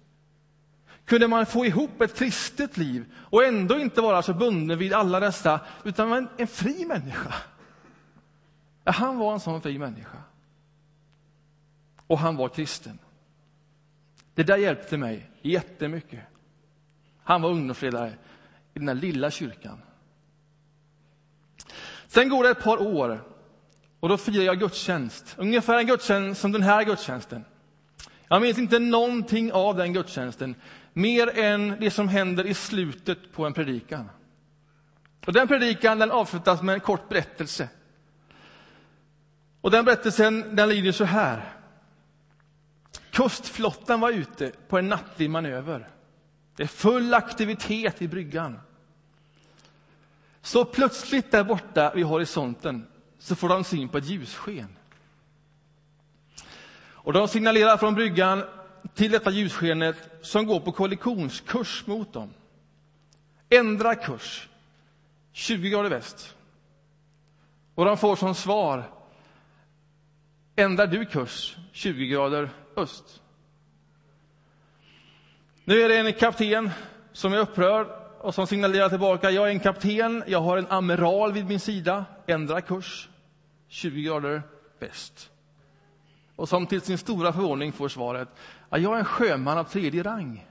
Kunde 1.04 1.28
man 1.28 1.46
få 1.46 1.66
ihop 1.66 2.00
ett 2.00 2.18
kristet 2.18 2.76
liv 2.76 3.04
och 3.16 3.44
ändå 3.44 3.78
inte 3.78 4.00
vara 4.00 4.22
så 4.22 4.34
bunden 4.34 4.78
vid 4.78 4.92
alla 4.92 5.20
dessa, 5.20 5.60
utan 5.84 6.12
en, 6.12 6.28
en 6.36 6.46
fri 6.46 6.84
människa? 6.86 7.34
Ja, 8.84 8.92
han 8.92 9.18
var 9.18 9.32
en 9.32 9.40
sån 9.40 9.62
fri 9.62 9.78
människa. 9.78 10.18
Och 12.10 12.18
han 12.18 12.36
var 12.36 12.48
kristen. 12.48 12.98
Det 14.34 14.42
där 14.42 14.56
hjälpte 14.56 14.96
mig 14.96 15.30
jättemycket. 15.42 16.20
Han 17.22 17.42
var 17.42 17.50
ungdomsledare 17.50 18.12
i 18.74 18.78
den 18.78 18.88
här 18.88 18.94
lilla 18.94 19.30
kyrkan. 19.30 19.82
Sen 22.06 22.28
går 22.28 22.44
det 22.44 22.50
ett 22.50 22.62
par 22.62 22.82
år 22.82 23.24
och 24.00 24.08
då 24.08 24.16
firar 24.16 24.44
jag 24.44 24.58
gudstjänst. 24.58 25.34
Ungefär 25.38 25.78
en 25.78 25.86
gudstjänst 25.86 26.40
som 26.40 26.52
den 26.52 26.62
här 26.62 26.84
gudstjänsten. 26.84 27.44
Jag 28.28 28.42
minns 28.42 28.58
inte 28.58 28.78
någonting 28.78 29.52
av 29.52 29.76
den 29.76 29.92
gudstjänsten, 29.92 30.54
mer 30.92 31.38
än 31.38 31.76
det 31.80 31.90
som 31.90 32.08
händer 32.08 32.46
i 32.46 32.54
slutet 32.54 33.32
på 33.32 33.46
en 33.46 33.52
predikan. 33.52 34.10
Och 35.26 35.32
den 35.32 35.48
predikan 35.48 35.98
den 35.98 36.10
avslutas 36.10 36.62
med 36.62 36.74
en 36.74 36.80
kort 36.80 37.08
berättelse. 37.08 37.68
Och 39.60 39.70
den 39.70 39.84
berättelsen 39.84 40.56
den 40.56 40.68
lyder 40.68 40.92
så 40.92 41.04
här. 41.04 41.59
Kustflottan 43.10 44.00
var 44.00 44.10
ute 44.10 44.52
på 44.68 44.78
en 44.78 44.88
nattlig 44.88 45.30
manöver. 45.30 45.88
Det 46.56 46.62
är 46.62 46.66
full 46.66 47.14
aktivitet 47.14 48.02
i 48.02 48.08
bryggan. 48.08 48.60
Så 50.42 50.64
plötsligt 50.64 51.30
där 51.30 51.44
borta 51.44 51.92
vid 51.94 52.04
horisonten 52.04 52.86
så 53.18 53.34
får 53.34 53.48
de 53.48 53.64
syn 53.64 53.88
på 53.88 53.98
ett 53.98 54.06
ljussken. 54.06 54.76
Och 57.02 57.12
de 57.12 57.28
signalerar 57.28 57.76
från 57.76 57.94
bryggan 57.94 58.44
till 58.94 59.10
detta 59.10 59.30
ljusskenet 59.30 59.96
som 60.22 60.46
går 60.46 60.60
på 60.60 60.72
kollisionskurs 60.72 61.86
mot 61.86 62.12
dem. 62.12 62.30
Ändra 63.48 63.94
kurs, 63.94 64.48
20 65.32 65.70
grader 65.70 65.90
väst. 65.90 66.36
Och 67.74 67.84
de 67.84 67.96
får 67.96 68.16
som 68.16 68.34
svar, 68.34 68.90
ändrar 70.56 70.86
du 70.86 71.04
kurs 71.04 71.56
20 71.72 72.06
grader 72.06 72.50
öst. 72.76 73.22
Nu 75.64 75.82
är 75.82 75.88
det 75.88 75.98
en 75.98 76.12
kapten 76.12 76.70
som 77.12 77.32
är 77.32 77.38
upprörd 77.38 77.86
och 78.20 78.34
som 78.34 78.46
signalerar 78.46 78.88
tillbaka. 78.88 79.30
Jag 79.30 79.46
är 79.46 79.50
en 79.50 79.60
kapten, 79.60 80.24
jag 80.26 80.40
har 80.40 80.56
en 80.58 80.66
amiral 80.66 81.32
vid 81.32 81.46
min 81.46 81.60
sida. 81.60 82.04
Ändra 82.26 82.60
kurs 82.60 83.08
20 83.68 84.02
grader 84.02 84.42
väst. 84.78 85.30
Och 86.36 86.48
som 86.48 86.66
till 86.66 86.80
sin 86.80 86.98
stora 86.98 87.32
förvåning 87.32 87.72
får 87.72 87.88
svaret. 87.88 88.28
Jag 88.70 88.84
är 88.94 88.98
en 88.98 89.04
sjöman 89.04 89.58
av 89.58 89.64
tredje 89.64 90.02
rang. 90.02 90.46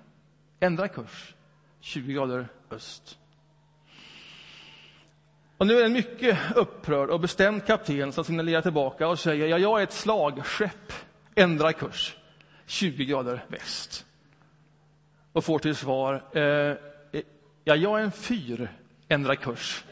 Ändra 0.59 0.87
kurs 0.87 1.35
20 1.79 2.13
grader 2.13 2.47
öst. 2.71 3.17
Och 5.57 5.67
nu 5.67 5.73
är 5.73 5.79
det 5.79 5.85
en 5.85 5.93
mycket 5.93 6.37
upprörd 6.55 7.09
och 7.09 7.19
bestämd 7.19 7.65
kapten 7.65 8.11
som 8.11 8.23
signalerar 8.23 8.61
tillbaka 8.61 9.07
och 9.07 9.19
säger 9.19 9.47
ja, 9.47 9.57
jag 9.57 9.79
är 9.79 9.83
ett 9.83 9.93
slagskepp. 9.93 10.93
Ändra 11.39 11.73
kurs 11.73 12.15
20 12.65 13.05
grader 13.05 13.45
väst. 13.47 14.05
Och 15.33 15.43
får 15.45 15.59
till 15.59 15.75
svar 15.75 16.23
eh, 16.33 16.77
ja, 17.63 17.75
jag 17.75 17.99
är 17.99 18.03
en 18.03 18.11
fyr. 18.11 18.69
Ändra 19.07 19.35
kurs 19.35 19.83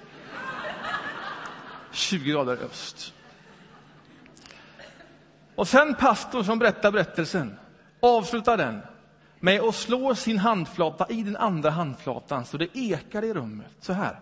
20 1.91 2.31
grader 2.31 2.57
öst. 2.57 3.13
Och 5.55 5.67
sen 5.67 5.95
pastorn 5.95 6.43
som 6.43 6.59
berättar 6.59 6.91
berättelsen 6.91 7.59
avslutar 7.99 8.57
den 8.57 8.81
med 9.39 9.61
att 9.61 9.75
slå 9.75 10.15
sin 10.15 10.37
handflata 10.37 11.07
i 11.09 11.23
den 11.23 11.37
andra 11.37 11.69
handflatan 11.69 12.45
så 12.45 12.57
det 12.57 12.77
ekar 12.77 13.23
i 13.23 13.33
rummet. 13.33 13.71
Så 13.79 13.93
här. 13.93 14.19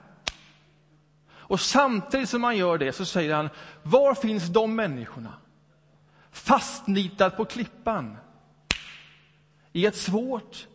Och 1.27 1.60
samtidigt 1.60 2.29
som 2.29 2.44
han 2.44 2.58
gör 2.58 2.77
det 2.77 2.91
så 2.91 3.05
säger 3.05 3.36
han, 3.36 3.50
var 3.84 4.13
finns 4.13 4.48
de 4.48 4.75
människorna? 4.75 5.34
Fastnitad 6.36 7.38
på 7.38 7.46
klippan. 7.46 8.18
I 9.72 9.86
ett 9.86 9.96
svårt, 9.96 10.68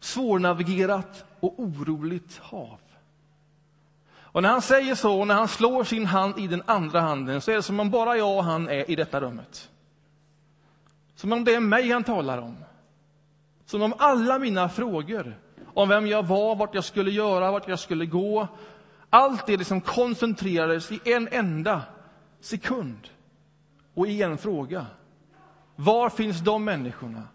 svårnavigerat 0.00 1.24
och 1.40 1.60
oroligt 1.60 2.38
hav. 2.38 2.78
Och 4.12 4.42
när 4.42 4.48
han 4.48 4.62
säger 4.62 4.94
så, 4.94 5.24
när 5.24 5.34
han 5.34 5.48
slår 5.48 5.84
sin 5.84 6.06
hand 6.06 6.38
i 6.38 6.46
den 6.46 6.62
andra 6.66 7.00
handen, 7.00 7.40
så 7.40 7.50
är 7.50 7.54
det 7.54 7.62
som 7.62 7.80
om 7.80 7.90
bara 7.90 8.16
jag 8.16 8.36
och 8.36 8.44
han 8.44 8.68
är 8.68 8.90
i 8.90 8.96
detta 8.96 9.20
rummet. 9.20 9.70
Som 11.14 11.32
om 11.32 11.44
det 11.44 11.54
är 11.54 11.60
mig 11.60 11.90
han 11.90 12.04
talar 12.04 12.38
om. 12.38 12.56
Som 13.66 13.82
om 13.82 13.94
alla 13.98 14.38
mina 14.38 14.68
frågor 14.68 15.38
om 15.74 15.88
vem 15.88 16.06
jag 16.06 16.26
var, 16.26 16.56
vart 16.56 16.74
jag 16.74 16.84
skulle 16.84 17.10
göra, 17.10 17.50
vart 17.50 17.68
jag 17.68 17.78
skulle 17.78 18.06
gå, 18.06 18.48
allt 19.10 19.46
det 19.46 19.56
liksom 19.56 19.80
koncentrerades 19.80 20.92
i 20.92 21.00
en 21.04 21.28
enda 21.32 21.82
sekund 22.40 23.08
och 23.94 24.06
i 24.06 24.22
en 24.22 24.38
fråga. 24.38 24.86
Var 25.80 26.10
finns 26.10 26.40
de 26.40 26.64
människorna? 26.64 27.28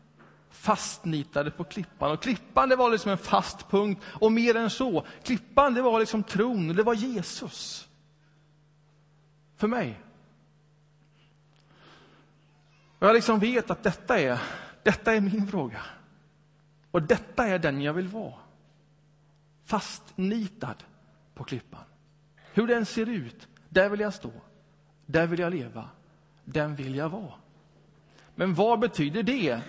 Fastnitade 0.49 1.51
på 1.51 1.63
klippan. 1.63 2.11
Och 2.11 2.21
klippan 2.21 2.69
det 2.69 2.75
var 2.75 2.89
liksom 2.89 3.11
en 3.11 3.17
fast 3.17 3.69
punkt, 3.69 4.01
och 4.05 4.31
mer 4.31 4.55
än 4.55 4.69
så. 4.69 5.05
Klippan 5.23 5.73
det 5.73 5.81
var 5.81 5.99
liksom 5.99 6.23
tron, 6.23 6.67
det 6.67 6.83
var 6.83 6.93
Jesus. 6.93 7.87
För 9.57 9.67
mig. 9.67 10.01
Och 12.99 13.07
jag 13.07 13.13
liksom 13.13 13.39
vet 13.39 13.71
att 13.71 13.83
detta 13.83 14.19
är, 14.19 14.41
detta 14.83 15.13
är 15.13 15.21
min 15.21 15.47
fråga. 15.47 15.81
Och 16.91 17.01
detta 17.01 17.47
är 17.47 17.59
den 17.59 17.81
jag 17.81 17.93
vill 17.93 18.07
vara. 18.07 18.33
Fastnitad 19.63 20.83
på 21.33 21.43
klippan. 21.43 21.83
Hur 22.53 22.67
den 22.67 22.85
ser 22.85 23.09
ut, 23.09 23.47
där 23.69 23.89
vill 23.89 23.99
jag 23.99 24.13
stå. 24.13 24.31
Där 25.05 25.27
vill 25.27 25.39
jag 25.39 25.53
leva. 25.53 25.89
Den 26.43 26.75
vill 26.75 26.95
jag 26.95 27.09
vara. 27.09 27.33
Men 28.35 28.53
vad 28.53 28.79
betyder 28.79 29.23
det? 29.23 29.59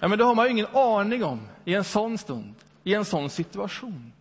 Ja, 0.00 0.08
men 0.08 0.18
det 0.18 0.24
har 0.24 0.34
man 0.34 0.46
ju 0.46 0.50
ingen 0.50 0.66
aning 0.72 1.24
om 1.24 1.48
i 1.64 1.74
en 1.74 1.84
sån 1.84 2.18
stund, 2.18 2.54
i 2.84 2.94
en 2.94 3.04
sån 3.04 3.30
situation. 3.30 4.12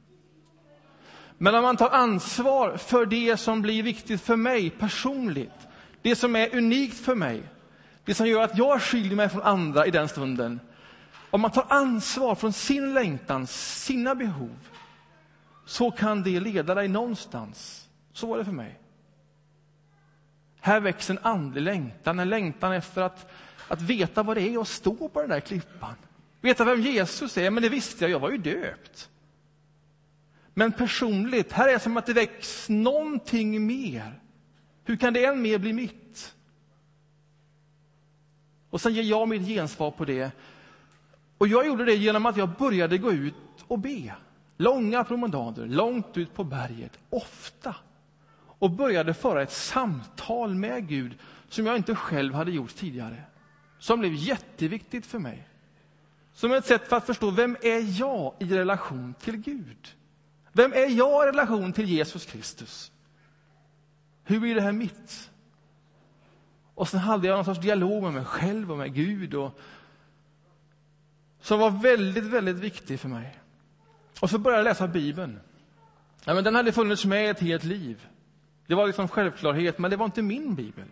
Men 1.37 1.55
om 1.55 1.63
man 1.63 1.77
tar 1.77 1.89
ansvar 1.89 2.77
för 2.77 3.05
det 3.05 3.37
som 3.37 3.61
blir 3.61 3.83
viktigt 3.83 4.21
för 4.21 4.35
mig 4.35 4.69
personligt, 4.69 5.67
det 6.01 6.15
som 6.15 6.35
är 6.35 6.55
unikt 6.55 6.97
för 6.97 7.15
mig, 7.15 7.43
det 8.05 8.13
som 8.13 8.27
gör 8.27 8.41
att 8.41 8.57
jag 8.57 8.81
skiljer 8.81 9.15
mig 9.15 9.29
från 9.29 9.41
andra 9.41 9.85
i 9.85 9.91
den 9.91 10.07
stunden. 10.07 10.59
Om 11.29 11.41
man 11.41 11.51
tar 11.51 11.65
ansvar 11.69 12.35
från 12.35 12.53
sin 12.53 12.93
längtan, 12.93 13.47
sina 13.47 14.15
behov, 14.15 14.55
så 15.65 15.91
kan 15.91 16.23
det 16.23 16.39
leda 16.39 16.75
dig 16.75 16.87
någonstans. 16.87 17.89
Så 18.13 18.27
var 18.27 18.37
det 18.37 18.45
för 18.45 18.51
mig. 18.51 18.79
Här 20.59 20.79
väcks 20.79 21.09
en 21.09 21.19
andlig 21.21 21.61
längtan, 21.61 22.19
en 22.19 22.29
längtan 22.29 22.73
efter 22.73 23.01
att, 23.01 23.31
att 23.73 23.81
veta 23.81 24.23
vad 24.23 24.37
det 24.37 24.41
är 24.41 24.61
att 24.61 24.67
stå 24.67 25.09
på 25.09 25.21
den 25.21 25.29
där 25.29 25.39
klippan. 25.39 25.95
Veta 26.41 26.65
vem 26.65 26.81
Jesus 26.81 27.37
är, 27.37 27.49
men 27.49 27.63
det 27.63 27.69
visste 27.69 28.03
jag, 28.03 28.11
jag 28.11 28.19
var 28.19 28.31
ju 28.31 28.37
döpt. 28.37 29.09
Men 30.53 30.71
personligt, 30.71 31.51
här 31.51 31.67
är 31.67 31.73
det 31.73 31.79
som 31.79 31.97
att 31.97 32.05
det 32.05 32.13
väcks 32.13 32.69
någonting 32.69 33.65
mer. 33.65 34.19
Hur 34.83 34.95
kan 34.95 35.13
det 35.13 35.25
än 35.25 35.41
mer 35.41 35.57
bli 35.57 35.73
mitt? 35.73 36.35
Och 38.69 38.81
sen 38.81 38.93
ger 38.93 39.03
jag 39.03 39.27
mitt 39.27 39.47
gensvar 39.47 39.91
på 39.91 40.05
det. 40.05 40.31
Och 41.37 41.47
jag 41.47 41.67
gjorde 41.67 41.85
det 41.85 41.95
genom 41.95 42.25
att 42.25 42.37
jag 42.37 42.49
började 42.49 42.97
gå 42.97 43.11
ut 43.11 43.33
och 43.67 43.79
be. 43.79 44.15
Långa 44.57 45.03
promenader, 45.03 45.65
långt 45.65 46.17
ut 46.17 46.33
på 46.33 46.43
berget, 46.43 46.99
ofta. 47.09 47.75
Och 48.59 48.71
började 48.71 49.13
föra 49.13 49.41
ett 49.41 49.51
samtal 49.51 50.55
med 50.55 50.87
Gud 50.87 51.17
som 51.49 51.65
jag 51.65 51.75
inte 51.75 51.95
själv 51.95 52.33
hade 52.33 52.51
gjort 52.51 52.75
tidigare. 52.75 53.23
Som 53.83 53.99
blev 53.99 54.13
jätteviktigt 54.13 55.05
för 55.05 55.19
mig. 55.19 55.47
Som 56.33 56.51
ett 56.51 56.65
sätt 56.65 56.87
för 56.87 56.95
att 56.95 57.05
förstå 57.05 57.31
vem 57.31 57.57
är 57.61 57.99
jag 57.99 58.33
i 58.39 58.45
relation 58.45 59.13
till 59.19 59.37
Gud. 59.37 59.95
Vem 60.51 60.73
är 60.73 60.89
jag 60.97 61.23
i 61.23 61.27
relation 61.27 61.73
till 61.73 61.85
Jesus 61.85 62.25
Kristus? 62.25 62.91
Hur 64.23 64.39
blir 64.39 64.55
det 64.55 64.61
här 64.61 64.71
mitt? 64.71 65.31
Och 66.75 66.87
sen 66.87 66.99
hade 66.99 67.27
jag 67.27 67.35
någon 67.35 67.45
sorts 67.45 67.59
dialog 67.59 68.03
med 68.03 68.13
mig 68.13 68.25
själv 68.25 68.71
och 68.71 68.77
med 68.77 68.93
Gud 68.93 69.33
och, 69.33 69.59
som 71.41 71.59
var 71.59 71.69
väldigt, 71.69 72.25
väldigt 72.25 72.57
viktig 72.57 72.99
för 72.99 73.09
mig. 73.09 73.39
Och 74.19 74.29
så 74.29 74.37
började 74.37 74.59
jag 74.59 74.69
läsa 74.71 74.87
Bibeln. 74.87 75.39
Ja, 76.25 76.33
men 76.33 76.43
den 76.43 76.55
hade 76.55 76.71
funnits 76.71 77.05
med 77.05 77.31
ett 77.31 77.39
helt 77.39 77.63
liv. 77.63 78.07
Det 78.67 78.75
var 78.75 78.87
liksom 78.87 79.07
självklarhet, 79.07 79.77
men 79.77 79.91
det 79.91 79.97
var 79.97 80.05
inte 80.05 80.21
min 80.21 80.55
bibel. 80.55 80.85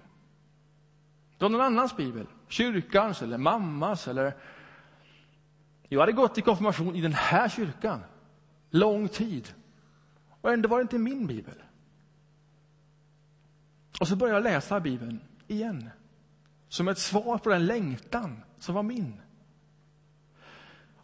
Det 1.41 1.45
var 1.45 1.49
någon 1.49 1.61
annans 1.61 1.97
bibel. 1.97 2.27
Kyrkans 2.47 3.21
eller 3.21 3.37
mammas 3.37 4.07
eller... 4.07 4.33
Jag 5.89 5.99
hade 5.99 6.11
gått 6.11 6.37
i 6.37 6.41
konfirmation 6.41 6.95
i 6.95 7.01
den 7.01 7.13
här 7.13 7.49
kyrkan. 7.49 8.01
Lång 8.69 9.07
tid. 9.07 9.53
Och 10.41 10.53
ändå 10.53 10.69
var 10.69 10.77
det 10.77 10.81
inte 10.81 10.97
min 10.97 11.27
bibel. 11.27 11.53
Och 13.99 14.07
så 14.07 14.15
började 14.15 14.37
jag 14.37 14.43
läsa 14.43 14.79
Bibeln 14.79 15.19
igen. 15.47 15.89
Som 16.69 16.87
ett 16.87 16.97
svar 16.97 17.37
på 17.37 17.49
den 17.49 17.65
längtan 17.65 18.43
som 18.59 18.75
var 18.75 18.83
min. 18.83 19.21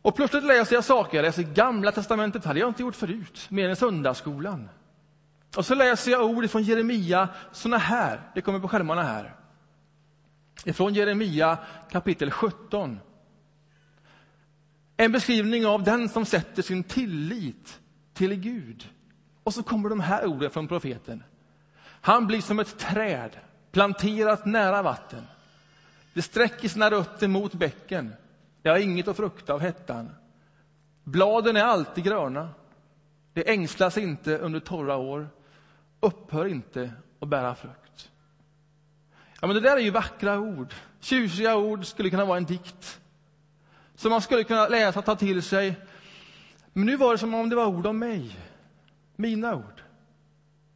Och 0.02 0.16
plötsligt 0.16 0.44
läser 0.44 0.76
jag 0.76 0.84
saker. 0.84 1.18
Jag 1.18 1.24
läser 1.24 1.44
Gamla 1.44 1.92
testamentet, 1.92 2.46
hade 2.46 2.60
jag 2.60 2.70
inte 2.70 2.82
gjort 2.82 2.96
förut, 2.96 3.48
mer 3.50 3.70
än 3.70 3.76
söndagsskolan. 3.76 4.70
Och 5.56 5.66
så 5.66 5.76
läser 5.76 6.12
jag 6.12 6.26
ord 6.26 6.50
från 6.50 6.64
Jeremia, 6.64 7.30
såna 7.52 7.78
här, 7.78 8.32
det 8.36 8.42
kommer 8.42 8.60
på 8.60 8.68
skärmarna 8.68 9.04
här. 9.04 9.38
Ifrån 10.66 10.94
Jeremia 10.94 11.58
kapitel 11.92 12.32
17. 12.32 13.00
En 14.98 15.12
beskrivning 15.12 15.66
av 15.66 15.84
den 15.84 16.10
som 16.10 16.26
sätter 16.26 16.62
sin 16.62 16.84
tillit 16.84 17.80
till 18.14 18.34
Gud. 18.36 18.90
Och 19.44 19.54
så 19.54 19.64
kommer 19.64 19.90
de 19.90 20.00
här 20.00 20.26
orden 20.26 20.52
från 20.52 20.68
profeten. 20.68 21.24
Han 22.02 22.28
blir 22.28 22.42
som 22.42 22.60
ett 22.60 22.78
träd 22.78 23.38
planterat 23.72 24.46
nära 24.46 24.82
vatten. 24.82 25.24
Det 26.14 26.22
sträcker 26.22 26.70
sina 26.70 26.92
rötter 26.92 27.28
mot 27.28 27.54
bäcken. 27.54 28.14
Det 28.62 28.70
har 28.70 28.78
inget 28.78 29.08
att 29.08 29.18
frukta 29.18 29.54
av 29.54 29.60
hettan. 29.60 30.10
Bladen 31.04 31.56
är 31.56 31.64
alltid 31.64 32.04
gröna. 32.04 32.50
Det 33.34 33.50
ängslas 33.50 33.98
inte 33.98 34.38
under 34.38 34.60
torra 34.60 34.96
år, 34.96 35.30
upphör 36.00 36.46
inte 36.46 36.92
att 37.20 37.30
bära 37.30 37.56
frukt. 37.56 37.87
Ja, 39.42 39.48
men 39.48 39.56
det 39.56 39.62
där 39.62 39.78
är 39.78 39.82
ju 39.82 39.90
vackra 39.90 40.40
ord. 40.40 40.74
Tjusiga 41.00 41.56
ord 41.56 41.86
skulle 41.86 42.10
kunna 42.10 42.26
vara 42.26 42.38
en 42.38 42.46
dikt 42.46 43.00
som 43.96 44.10
man 44.10 44.22
skulle 44.22 44.44
kunna 44.44 44.68
läsa 44.68 45.00
och 45.00 45.06
ta 45.06 45.16
till 45.16 45.44
sig. 45.44 45.76
Men 46.74 46.86
nu 46.86 46.96
var 46.96 47.12
det 47.12 47.18
som 47.18 47.34
om 47.34 47.50
det 47.50 47.56
var 47.56 47.66
ord 47.66 47.86
om 47.86 48.00
mig, 48.00 48.40
mina 49.16 49.56
ord. 49.56 49.82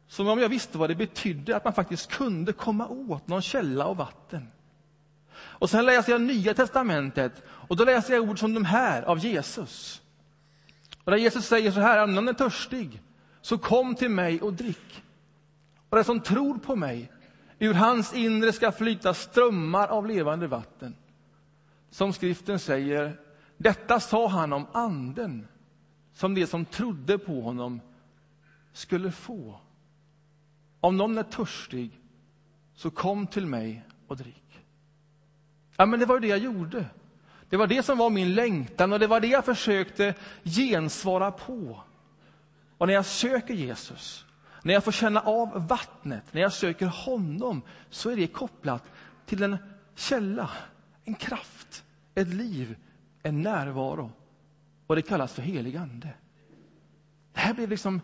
Som 0.08 0.28
om 0.28 0.38
jag 0.38 0.48
visste 0.48 0.78
vad 0.78 0.90
det 0.90 0.94
betydde 0.94 1.56
att 1.56 1.64
man 1.64 1.72
faktiskt 1.72 2.10
kunde 2.10 2.52
komma 2.52 2.88
åt 2.88 3.28
någon 3.28 3.42
källa 3.42 3.86
och 3.86 3.96
vatten. 3.96 4.48
Och 5.34 5.70
sen 5.70 5.86
läser 5.86 6.12
jag 6.12 6.20
Nya 6.20 6.54
testamentet 6.54 7.42
och 7.48 7.76
då 7.76 7.84
läser 7.84 8.14
jag 8.14 8.30
ord 8.30 8.38
som 8.38 8.54
de 8.54 8.64
här 8.64 9.02
av 9.02 9.18
Jesus. 9.18 10.02
Och 11.04 11.10
där 11.10 11.18
Jesus 11.18 11.46
säger 11.46 11.70
så 11.70 11.80
här, 11.80 12.04
om 12.04 12.14
någon 12.14 12.28
är 12.28 12.32
törstig, 12.32 13.02
så 13.40 13.58
kom 13.58 13.94
till 13.94 14.10
mig 14.10 14.40
och 14.40 14.52
drick. 14.52 15.02
Och 15.88 15.96
den 15.96 16.04
som 16.04 16.20
tror 16.20 16.58
på 16.58 16.76
mig, 16.76 17.12
Ur 17.62 17.74
hans 17.74 18.14
inre 18.14 18.52
ska 18.52 18.72
flyta 18.72 19.14
strömmar 19.14 19.88
av 19.88 20.06
levande 20.06 20.46
vatten. 20.46 20.96
Som 21.90 22.12
skriften 22.12 22.58
säger, 22.58 23.20
detta 23.56 24.00
sa 24.00 24.28
han 24.28 24.52
om 24.52 24.66
anden 24.72 25.46
som 26.14 26.34
de 26.34 26.46
som 26.46 26.64
trodde 26.64 27.18
på 27.18 27.40
honom 27.40 27.80
skulle 28.72 29.12
få. 29.12 29.60
Om 30.80 30.96
någon 30.96 31.18
är 31.18 31.22
törstig, 31.22 32.00
så 32.74 32.90
kom 32.90 33.26
till 33.26 33.46
mig 33.46 33.84
och 34.06 34.16
drick. 34.16 34.60
Ja, 35.76 35.86
men 35.86 36.00
det 36.00 36.06
var 36.06 36.20
det 36.20 36.26
jag 36.28 36.38
gjorde. 36.38 36.86
Det 37.48 37.56
var 37.56 37.66
det 37.66 37.82
som 37.82 37.98
var 37.98 38.10
min 38.10 38.34
längtan 38.34 38.92
och 38.92 38.98
det 38.98 39.06
var 39.06 39.20
det 39.20 39.26
jag 39.26 39.44
försökte 39.44 40.14
gensvara 40.44 41.30
på. 41.30 41.82
Och 42.78 42.86
när 42.86 42.94
jag 42.94 43.06
söker 43.06 43.54
Jesus, 43.54 44.26
när 44.62 44.74
jag 44.74 44.84
får 44.84 44.92
känna 44.92 45.20
av 45.20 45.66
vattnet, 45.68 46.24
när 46.30 46.40
jag 46.40 46.52
söker 46.52 46.86
honom, 46.86 47.62
så 47.90 48.10
är 48.10 48.16
det 48.16 48.26
kopplat 48.26 48.84
till 49.26 49.42
en 49.42 49.56
källa, 49.94 50.50
en 51.04 51.14
kraft, 51.14 51.84
ett 52.14 52.28
liv, 52.28 52.76
en 53.22 53.42
närvaro. 53.42 54.12
Och 54.86 54.96
det 54.96 55.02
kallas 55.02 55.32
för 55.32 55.42
helig 55.42 55.76
ande. 55.76 56.08
Det 57.32 57.40
här 57.40 57.54
blev 57.54 57.70
liksom, 57.70 58.00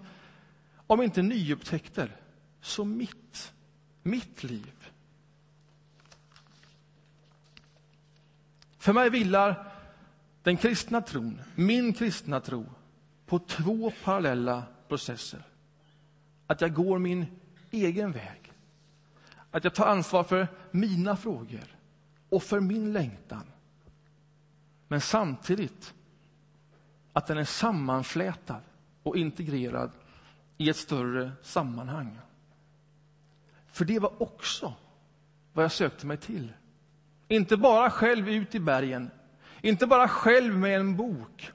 om 0.86 1.02
inte 1.02 1.22
nyupptäckter, 1.22 2.16
så 2.60 2.84
mitt, 2.84 3.52
mitt 4.02 4.42
liv. 4.42 4.90
För 8.78 8.92
mig 8.92 9.10
vilar 9.10 9.72
den 10.42 10.56
kristna 10.56 11.00
tron, 11.00 11.40
min 11.54 11.92
kristna 11.92 12.40
tro, 12.40 12.66
på 13.26 13.38
två 13.38 13.92
parallella 14.04 14.62
processer. 14.88 15.42
Att 16.48 16.61
jag 16.61 16.74
går 16.74 16.98
min 16.98 17.26
egen 17.70 18.12
väg. 18.12 18.52
Att 19.50 19.64
jag 19.64 19.74
tar 19.74 19.87
ansvar 19.87 20.24
för 20.24 20.48
mina 20.70 21.16
frågor 21.16 21.76
och 22.28 22.42
för 22.42 22.61
min 22.61 22.92
längtan. 22.92 23.44
Men 24.88 25.00
samtidigt 25.00 25.94
att 27.12 27.26
den 27.26 27.38
är 27.38 27.44
sammanflätad 27.44 28.61
och 29.02 29.16
integrerad 29.16 29.90
i 30.56 30.70
ett 30.70 30.76
större 30.76 31.32
sammanhang. 31.42 32.18
För 33.66 33.84
det 33.84 33.98
var 33.98 34.22
också 34.22 34.74
vad 35.52 35.64
jag 35.64 35.72
sökte 35.72 36.06
mig 36.06 36.16
till. 36.16 36.52
Inte 37.28 37.56
bara 37.56 37.90
själv 37.90 38.28
ut 38.28 38.54
i 38.54 38.61
bergen, 38.61 39.11
inte 39.61 39.87
bara 39.87 40.08
själv 40.08 40.58
med 40.58 40.80
en 40.80 40.96
bok. 40.96 41.52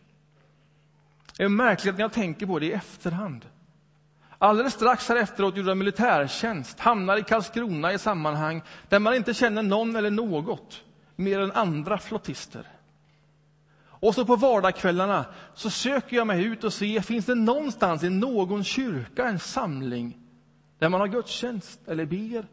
Det 1.37 1.43
är 1.43 1.49
märkligt 1.49 1.93
när 1.93 2.01
jag 2.01 2.13
tänker 2.13 2.45
på 2.45 2.59
det 2.59 2.65
i 2.65 2.71
efterhand. 2.71 3.45
Alldeles 4.43 4.73
strax 4.73 5.09
här 5.09 5.15
efteråt 5.15 5.57
gjorde 5.57 5.69
jag 5.69 5.77
militärtjänst, 5.77 6.79
hamnar 6.79 7.17
i 7.17 7.23
Karlskrona 7.23 7.93
i 7.93 7.97
sammanhang 7.97 8.61
där 8.89 8.99
man 8.99 9.15
inte 9.15 9.33
känner 9.33 9.63
någon 9.63 9.95
eller 9.95 10.11
något 10.11 10.83
mer 11.15 11.39
än 11.39 11.51
andra 11.51 11.97
flottister. 11.97 12.67
Och 13.85 14.15
så 14.15 14.25
på 14.25 14.35
vardagskvällarna 14.35 15.25
så 15.53 15.69
söker 15.69 16.15
jag 16.15 16.27
mig 16.27 16.43
ut 16.43 16.63
och 16.63 16.73
ser, 16.73 17.01
finns 17.01 17.25
det 17.25 17.35
någonstans 17.35 18.03
i 18.03 18.09
någon 18.09 18.63
kyrka 18.63 19.27
en 19.27 19.39
samling 19.39 20.17
där 20.79 20.89
man 20.89 21.01
har 21.01 21.07
gudstjänst 21.07 21.79
eller 21.87 22.05
ber? 22.05 22.45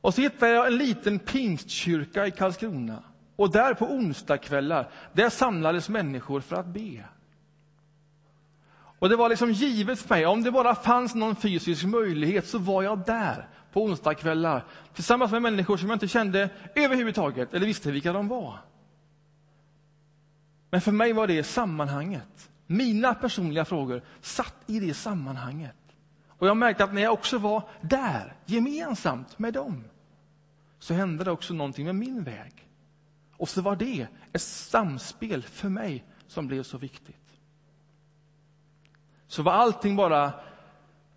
Och 0.00 0.14
så 0.14 0.20
hittar 0.20 0.46
jag 0.46 0.66
en 0.66 0.76
liten 0.76 1.18
pingstkyrka 1.18 2.26
i 2.26 2.30
Karlskrona. 2.30 3.02
Och 3.36 3.52
där 3.52 3.74
på 3.74 3.86
onsdagskvällar, 3.86 4.90
där 5.12 5.30
samlades 5.30 5.88
människor 5.88 6.40
för 6.40 6.56
att 6.56 6.66
be. 6.66 7.04
Och 9.00 9.08
det 9.08 9.16
var 9.16 9.28
liksom 9.28 9.52
givet 9.52 9.98
för 9.98 10.14
mig, 10.14 10.26
om 10.26 10.42
det 10.42 10.50
bara 10.50 10.74
fanns 10.74 11.14
någon 11.14 11.36
fysisk 11.36 11.84
möjlighet 11.84 12.46
så 12.46 12.58
var 12.58 12.82
jag 12.82 12.98
där 13.06 13.48
på 13.72 13.84
onsdagskvällar 13.84 14.64
tillsammans 14.94 15.32
med 15.32 15.42
människor 15.42 15.76
som 15.76 15.88
jag 15.88 15.96
inte 15.96 16.08
kände 16.08 16.50
överhuvudtaget 16.74 17.54
eller 17.54 17.66
visste 17.66 17.90
vilka 17.90 18.12
de 18.12 18.28
var. 18.28 18.58
Men 20.70 20.80
för 20.80 20.92
mig 20.92 21.12
var 21.12 21.26
det 21.26 21.44
sammanhanget. 21.44 22.50
Mina 22.66 23.14
personliga 23.14 23.64
frågor 23.64 24.02
satt 24.20 24.56
i 24.66 24.80
det 24.80 24.94
sammanhanget. 24.94 25.76
Och 26.28 26.46
jag 26.46 26.56
märkte 26.56 26.84
att 26.84 26.94
när 26.94 27.02
jag 27.02 27.12
också 27.12 27.38
var 27.38 27.68
där, 27.80 28.36
gemensamt 28.46 29.38
med 29.38 29.54
dem, 29.54 29.84
så 30.78 30.94
hände 30.94 31.24
det 31.24 31.30
också 31.30 31.54
någonting 31.54 31.86
med 31.86 31.94
min 31.94 32.24
väg. 32.24 32.68
Och 33.36 33.48
så 33.48 33.62
var 33.62 33.76
det 33.76 34.06
ett 34.32 34.42
samspel 34.42 35.42
för 35.42 35.68
mig 35.68 36.04
som 36.26 36.46
blev 36.46 36.62
så 36.62 36.78
viktigt. 36.78 37.29
Så 39.30 39.42
var 39.42 39.52
allting 39.52 39.96
bara 39.96 40.32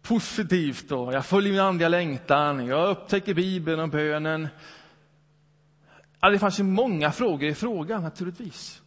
positivt 0.02 0.92
och 0.92 1.14
Jag 1.14 1.26
följer 1.26 1.52
min 1.52 1.62
andliga 1.62 1.90
längtan, 1.90 2.68
jag 2.68 2.90
upptäcker 2.90 3.34
Bibeln 3.34 3.80
och 3.80 3.90
bönen. 3.90 4.48
Ja, 6.20 6.30
det 6.30 6.40
fanns 6.40 6.60
ju 6.60 6.64
många 6.64 7.12
frågor 7.12 7.50
i 7.50 7.56
frågan 7.56 8.04
naturligtvis. 8.04 8.82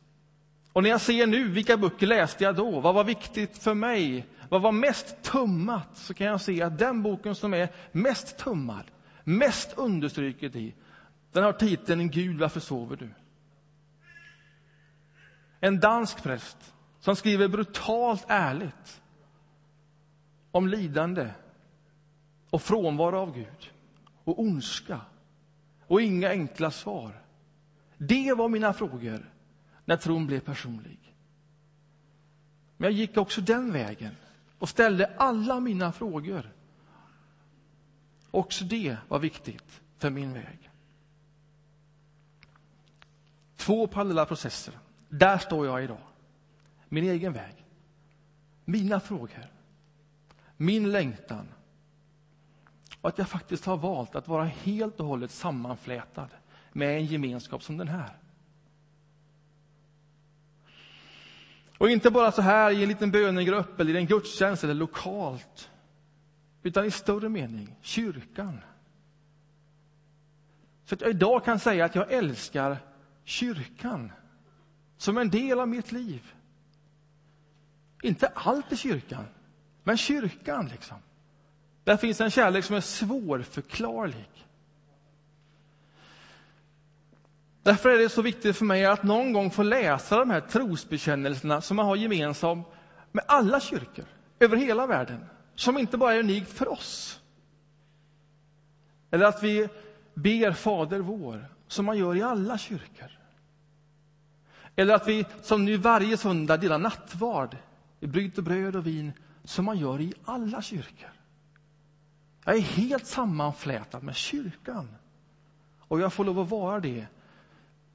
Och 0.73 0.83
när 0.83 0.91
jag 0.91 1.01
ser 1.01 1.27
nu, 1.27 1.49
vilka 1.49 1.77
böcker 1.77 2.07
läste 2.07 2.45
jag 2.45 2.57
då? 2.57 2.81
Vad 2.81 2.95
var 2.95 3.05
viktigt 3.05 3.59
för 3.59 3.75
mig? 3.75 4.27
Vad 4.49 4.63
var 4.63 4.73
mest 4.73 5.23
tummat? 5.23 5.97
Så 5.97 6.15
kan 6.15 6.27
jag 6.27 6.41
se 6.41 6.63
att 6.63 6.79
den 6.79 7.03
boken 7.03 7.35
som 7.35 7.55
är 7.55 7.69
mest 7.93 8.39
tummad, 8.39 8.85
mest 9.25 9.75
understryket 9.77 10.57
i, 10.57 10.75
den 11.33 11.45
har 11.45 11.53
titeln 11.53 12.11
Gud, 12.11 12.39
varför 12.39 12.61
sover 12.61 12.97
du? 12.97 13.09
En 15.61 15.81
dansk 15.81 16.23
präst 16.23 16.75
som 17.01 17.17
skriver 17.17 17.49
brutalt 17.49 18.25
ärligt 18.29 19.01
om 20.57 20.69
lidande 20.69 21.31
och 22.51 22.63
frånvaro 22.63 23.17
av 23.17 23.35
Gud 23.35 23.73
och 24.25 24.41
ondska 24.41 25.01
och 25.87 26.03
inga 26.03 26.31
enkla 26.31 26.71
svar. 26.71 27.23
Det 27.99 28.33
var 28.33 28.49
mina 28.49 28.73
frågor 28.73 29.33
när 29.85 29.97
tron 29.97 30.27
blev 30.27 30.41
personlig. 30.41 31.15
Men 32.77 32.91
jag 32.91 32.99
gick 32.99 33.17
också 33.17 33.41
den 33.41 33.73
vägen 33.73 34.15
och 34.59 34.69
ställde 34.69 35.07
alla 35.17 35.61
mina 35.61 35.93
frågor. 35.93 36.53
Också 38.31 38.65
det 38.65 38.97
var 39.09 39.19
viktigt 39.19 39.81
för 39.99 40.11
min 40.11 40.33
väg. 40.33 40.71
Två 43.57 43.87
parallella 43.87 44.27
processer. 44.27 44.75
Där 45.09 45.39
står 45.39 45.67
jag 45.67 45.85
idag. 45.85 46.07
Min 46.89 47.05
egen 47.05 47.33
väg. 47.33 47.65
Mina 48.65 49.01
frågor. 49.01 49.56
Min 50.57 50.93
längtan. 50.93 51.49
Och 53.01 53.09
att 53.09 53.19
jag 53.19 53.29
faktiskt 53.29 53.65
har 53.65 53.77
valt 53.77 54.15
att 54.15 54.29
vara 54.29 54.45
helt 54.45 55.01
och 55.01 55.07
hållet 55.07 55.31
sammanflätad 55.31 56.29
med 56.73 56.97
en 56.97 57.07
gemenskap 57.07 57.63
som 57.63 57.77
den 57.77 57.89
här. 57.89 58.17
Och 61.79 61.91
inte 61.91 62.11
bara 62.11 62.33
så 62.33 62.43
här 62.43 62.71
i 62.71 62.83
en 62.83 62.89
liten 62.89 63.11
bönegrupp 63.11 63.81
eller 63.81 63.95
i 63.95 63.99
en 63.99 64.07
gudstjänst 64.07 64.65
eller 64.65 64.75
lokalt, 64.75 65.71
utan 66.63 66.85
i 66.85 66.91
större 66.91 67.29
mening, 67.29 67.77
kyrkan. 67.81 68.61
Så 70.85 70.95
att 70.95 71.01
jag 71.01 71.11
idag 71.11 71.45
kan 71.45 71.59
säga 71.59 71.85
att 71.85 71.95
jag 71.95 72.13
älskar 72.13 72.79
kyrkan 73.25 74.13
som 74.97 75.19
en 75.19 75.31
del 75.31 75.61
av 75.61 75.69
mitt 75.69 75.93
liv. 75.93 76.33
Inte 78.03 78.27
allt 78.27 78.73
i 78.73 78.77
kyrkan, 78.77 79.25
men 79.87 79.97
kyrkan 79.97 80.69
liksom. 80.69 80.97
Där 81.85 81.97
finns 81.97 82.21
en 82.21 82.31
kärlek 82.31 82.65
som 82.65 82.77
är 82.77 82.81
svårförklarlig. 82.81 84.47
Därför 87.63 87.89
är 87.89 87.99
det 87.99 88.09
så 88.09 88.23
viktigt 88.23 88.57
för 88.57 88.65
mig 88.65 88.87
att 88.87 89.03
någon 89.03 89.33
gång 89.33 89.51
få 89.51 89.63
läsa 89.63 90.19
de 90.19 90.31
här 90.31 90.41
trosbekännelserna 90.41 91.61
som 91.61 91.77
man 91.77 91.87
har 91.87 91.97
gemensamt 91.97 92.67
med 93.13 93.25
alla 93.29 93.61
kyrkor 93.61 94.05
över 94.41 94.57
hela 94.57 94.87
världen, 94.87 95.25
som 95.55 95.79
inte 95.79 95.97
bara 95.97 96.15
är 96.15 96.19
unik 96.19 96.47
för 96.47 96.73
oss. 96.73 97.21
Eller 99.11 99.27
att 99.27 99.43
vi 99.43 99.69
ber 100.15 100.53
Fader 100.53 101.01
vår, 101.01 101.49
som 101.69 101.85
man 101.85 101.99
gör 101.99 102.17
i 102.17 102.23
alla 102.23 102.59
kyrkor. 102.59 103.11
Eller 104.77 104.95
att 104.95 105.09
vi 105.09 105.27
som 105.43 105.65
nu 105.65 105.77
varje 105.77 106.17
söndag 106.17 106.57
delar 106.57 106.79
nattvard, 106.79 107.57
vi 108.01 108.07
bryter 108.07 108.43
bröd 108.43 108.77
och 108.77 108.87
vin, 108.87 109.13
som 109.47 109.65
man 109.65 109.79
gör 109.79 110.01
i 110.01 110.13
alla 110.25 110.63
kyrkor. 110.63 111.11
Jag 112.45 112.57
är 112.57 112.61
helt 112.61 113.07
sammanflätad 113.07 114.03
med 114.03 114.17
kyrkan. 114.17 114.89
Och 115.79 116.01
jag 116.01 116.13
får 116.13 116.25
lov 116.25 116.39
att 116.39 116.49
vara 116.49 116.81
det 116.81 117.07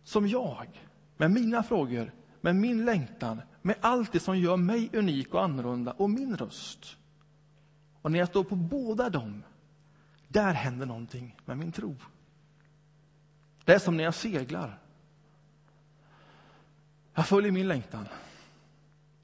som 0.04 0.28
jag, 0.28 0.68
med 1.18 1.32
mina 1.32 1.64
frågor, 1.64 2.14
med 2.42 2.56
min 2.56 2.86
längtan, 2.86 3.42
med 3.62 3.76
allt 3.82 4.12
det 4.12 4.20
som 4.20 4.40
gör 4.40 4.58
mig 4.58 4.90
unik 4.94 5.34
och 5.34 5.44
annorlunda 5.44 5.92
och 5.92 6.10
min 6.10 6.38
röst. 6.38 6.98
Och 8.02 8.12
när 8.12 8.20
jag 8.20 8.28
står 8.28 8.44
på 8.44 8.56
båda 8.56 9.10
dem, 9.10 9.44
där 10.28 10.54
händer 10.54 10.86
någonting 10.86 11.38
med 11.46 11.58
min 11.58 11.72
tro. 11.72 11.96
Det 13.66 13.74
är 13.74 13.80
som 13.80 13.98
när 13.98 14.04
jag 14.04 14.16
seglar. 14.16 14.80
Jag 17.14 17.28
följer 17.28 17.52
min 17.52 17.68
längtan. 17.68 18.08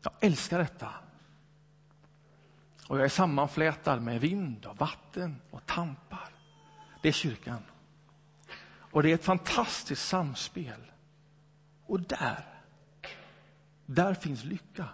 Jag 0.02 0.13
älskar 0.20 0.60
detta. 0.60 0.90
Och 2.88 2.97
jag 2.97 3.06
är 3.06 3.10
sammanflätad 3.10 4.02
med 4.02 4.21
vind 4.21 4.65
och 4.65 4.78
vatten 4.78 5.41
och 5.52 5.65
tampar. 5.65 6.30
Det 7.02 7.08
är 7.08 7.13
kyrkan. 7.13 7.63
Och 8.80 9.04
det 9.04 9.10
är 9.10 9.15
ett 9.15 9.23
fantastiskt 9.23 10.08
samspel. 10.08 10.91
Och 11.86 12.00
där, 12.00 12.45
där 13.86 14.13
finns 14.13 14.43
lycka. 14.43 14.89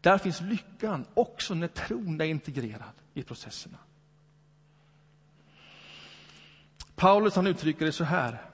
Där 0.00 0.18
finns 0.18 0.40
lyckan 0.40 1.06
också 1.14 1.54
när 1.54 1.68
tron 1.68 2.20
är 2.20 2.24
integrerad 2.24 2.92
i 3.14 3.22
processerna. 3.22 3.78
Paulus 6.94 7.36
han 7.36 7.46
uttrycker 7.46 7.86
det 7.86 7.92
så 7.92 8.04
här. 8.04 8.50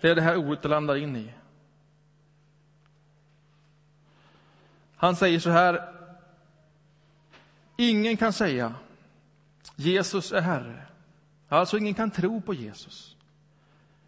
Det 0.00 0.08
är 0.08 0.14
det 0.14 0.22
här 0.22 0.36
ordet 0.36 0.62
det 0.62 0.68
landar 0.68 0.96
in 0.96 1.16
i. 1.16 1.32
Han 5.00 5.16
säger 5.16 5.38
så 5.38 5.50
här. 5.50 5.94
Ingen 7.76 8.16
kan 8.16 8.32
säga 8.32 8.74
Jesus 9.76 10.32
är 10.32 10.40
Herre. 10.40 10.86
Alltså, 11.48 11.78
ingen 11.78 11.94
kan 11.94 12.10
tro 12.10 12.40
på 12.40 12.54
Jesus. 12.54 13.16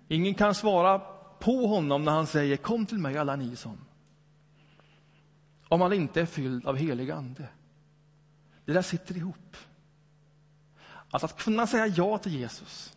Ingen 0.09 0.35
kan 0.35 0.55
svara 0.55 0.99
på 1.39 1.67
honom 1.67 2.05
när 2.05 2.13
han 2.13 2.27
säger 2.27 2.57
Kom 2.57 2.87
till 2.87 2.99
mig, 2.99 3.19
alla 3.19 3.37
ni 3.37 3.57
som. 3.57 3.79
Om 5.69 5.81
man 5.81 5.93
inte 5.93 6.21
är 6.21 6.27
fylld 6.27 6.67
av 6.67 6.77
helig 6.77 7.11
ande. 7.11 7.49
Det 8.65 8.73
där 8.73 8.83
sitter 8.83 9.17
ihop. 9.17 9.57
Alltså 11.11 11.27
att 11.27 11.43
kunna 11.43 11.67
säga 11.67 11.87
ja 11.87 12.19
till 12.19 12.35
Jesus, 12.35 12.97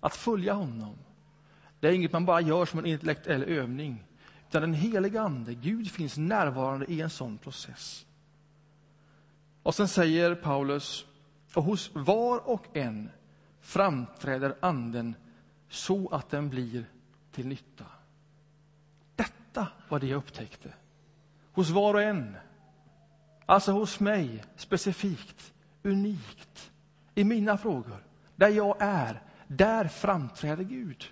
att 0.00 0.16
följa 0.16 0.52
honom, 0.52 0.98
det 1.80 1.88
är 1.88 1.92
inget 1.92 2.12
man 2.12 2.24
bara 2.24 2.40
gör 2.40 2.66
som 2.66 2.78
en 2.78 2.86
intellektuell 2.86 3.42
övning. 3.42 4.04
Där 4.50 4.60
den 4.60 4.74
heliga 4.74 5.22
Ande, 5.22 5.54
Gud, 5.54 5.90
finns 5.90 6.18
närvarande 6.18 6.86
i 6.92 7.00
en 7.00 7.10
sån 7.10 7.38
process. 7.38 8.06
Och 9.62 9.74
sen 9.74 9.88
säger 9.88 10.34
Paulus, 10.34 11.06
och 11.54 11.64
hos 11.64 11.90
var 11.94 12.48
och 12.48 12.76
en 12.76 13.10
framträder 13.60 14.54
Anden 14.60 15.14
så 15.68 16.08
att 16.08 16.30
den 16.30 16.48
blir 16.48 16.84
till 17.32 17.46
nytta. 17.46 17.84
Detta 19.16 19.68
var 19.88 20.00
det 20.00 20.06
jag 20.06 20.18
upptäckte. 20.18 20.74
Hos 21.52 21.70
var 21.70 21.94
och 21.94 22.02
en. 22.02 22.36
Alltså 23.46 23.72
hos 23.72 24.00
mig, 24.00 24.44
specifikt, 24.56 25.52
unikt. 25.82 26.72
I 27.14 27.24
mina 27.24 27.58
frågor, 27.58 28.04
där 28.36 28.48
jag 28.48 28.76
är, 28.80 29.22
där 29.46 29.88
framträder 29.88 30.64
Gud. 30.64 31.04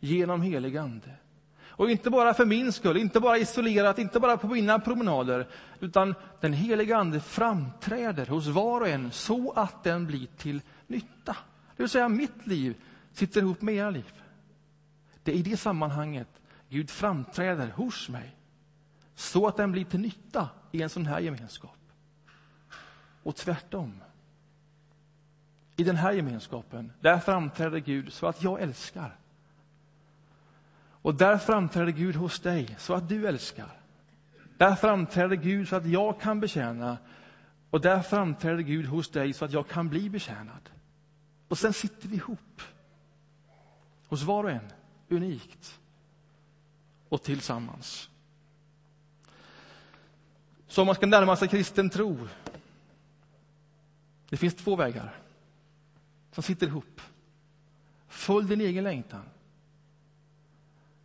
Genom 0.00 0.42
helig 0.42 0.76
Ande. 0.76 1.16
Och 1.74 1.90
inte 1.90 2.10
bara 2.10 2.34
för 2.34 2.44
min 2.44 2.72
skull, 2.72 2.96
inte 2.96 3.20
bara 3.20 3.38
isolerat, 3.38 3.98
inte 3.98 4.20
bara 4.20 4.36
på 4.36 4.46
mina 4.46 4.78
promenader, 4.78 5.46
utan 5.80 6.14
den 6.40 6.52
heliga 6.52 6.96
Ande 6.96 7.20
framträder 7.20 8.26
hos 8.26 8.46
var 8.46 8.80
och 8.80 8.88
en 8.88 9.10
så 9.10 9.52
att 9.52 9.84
den 9.84 10.06
blir 10.06 10.26
till 10.36 10.60
nytta. 10.86 11.36
Det 11.76 11.82
vill 11.82 11.88
säga, 11.90 12.08
mitt 12.08 12.46
liv 12.46 12.76
sitter 13.12 13.40
ihop 13.40 13.62
med 13.62 13.74
era 13.74 13.90
liv. 13.90 14.12
Det 15.22 15.32
är 15.32 15.36
i 15.36 15.42
det 15.42 15.56
sammanhanget 15.56 16.28
Gud 16.68 16.90
framträder 16.90 17.68
hos 17.68 18.08
mig 18.08 18.36
så 19.14 19.46
att 19.46 19.56
den 19.56 19.72
blir 19.72 19.84
till 19.84 20.00
nytta 20.00 20.48
i 20.72 20.82
en 20.82 20.88
sån 20.88 21.06
här 21.06 21.20
gemenskap. 21.20 21.76
Och 23.22 23.36
tvärtom. 23.36 24.02
I 25.76 25.84
den 25.84 25.96
här 25.96 26.12
gemenskapen, 26.12 26.92
där 27.00 27.18
framträder 27.18 27.78
Gud 27.78 28.12
så 28.12 28.26
att 28.26 28.42
jag 28.42 28.60
älskar. 28.60 29.16
Och 31.02 31.14
där 31.14 31.38
framträder 31.38 31.92
Gud 31.92 32.16
hos 32.16 32.40
dig 32.40 32.76
så 32.78 32.94
att 32.94 33.08
du 33.08 33.26
älskar. 33.26 33.80
Där 34.56 34.74
framträder 34.74 35.36
Gud 35.36 35.68
så 35.68 35.76
att 35.76 35.86
jag 35.86 36.20
kan 36.20 36.40
betjäna. 36.40 36.98
Och 37.70 37.80
där 37.80 38.02
framträder 38.02 38.62
Gud 38.62 38.86
hos 38.86 39.10
dig 39.10 39.32
så 39.32 39.44
att 39.44 39.52
jag 39.52 39.68
kan 39.68 39.88
bli 39.88 40.10
betjänad. 40.10 40.70
Och 41.48 41.58
sen 41.58 41.72
sitter 41.72 42.08
vi 42.08 42.16
ihop. 42.16 42.62
Hos 44.08 44.22
var 44.22 44.44
och 44.44 44.50
en, 44.50 44.72
unikt. 45.08 45.80
Och 47.08 47.22
tillsammans. 47.22 48.08
Så 50.66 50.80
om 50.80 50.86
man 50.86 50.94
ska 50.94 51.06
närma 51.06 51.36
sig 51.36 51.48
kristen 51.48 51.90
tro. 51.90 52.28
Det 54.28 54.36
finns 54.36 54.54
två 54.54 54.76
vägar 54.76 55.14
som 56.32 56.42
sitter 56.42 56.66
ihop. 56.66 57.00
Följ 58.08 58.48
din 58.48 58.60
egen 58.60 58.84
längtan 58.84 59.22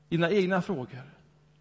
dina 0.09 0.31
egna 0.31 0.61
frågor. 0.61 1.13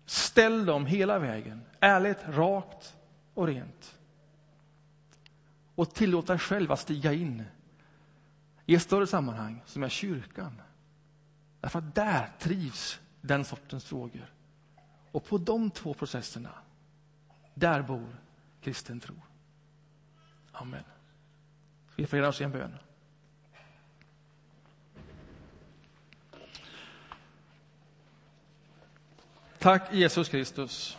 Ställ 0.06 0.66
dem 0.66 0.86
hela 0.86 1.18
vägen, 1.18 1.62
ärligt, 1.80 2.18
rakt 2.28 2.96
och 3.34 3.46
rent. 3.46 3.98
Och 5.74 5.94
tillåt 5.94 6.26
dig 6.26 6.38
själv 6.38 6.72
att 6.72 6.80
stiga 6.80 7.12
in 7.12 7.44
i 8.66 8.74
ett 8.74 8.82
större 8.82 9.06
sammanhang 9.06 9.62
som 9.66 9.82
är 9.82 9.88
kyrkan. 9.88 10.62
Därför 11.60 11.78
att 11.78 11.94
där 11.94 12.32
trivs 12.38 13.00
den 13.20 13.44
sortens 13.44 13.84
frågor. 13.84 14.32
Och 15.12 15.24
på 15.24 15.38
de 15.38 15.70
två 15.70 15.94
processerna, 15.94 16.54
där 17.54 17.82
bor 17.82 18.16
kristen 18.60 19.00
tro. 19.00 19.14
Amen. 20.52 20.84
Vi 21.96 22.06
förenar 22.06 22.28
oss 22.28 22.40
i 22.40 22.44
en 22.44 22.52
bön. 22.52 22.74
Tack 29.66 29.92
Jesus 29.92 30.28
Kristus 30.28 30.98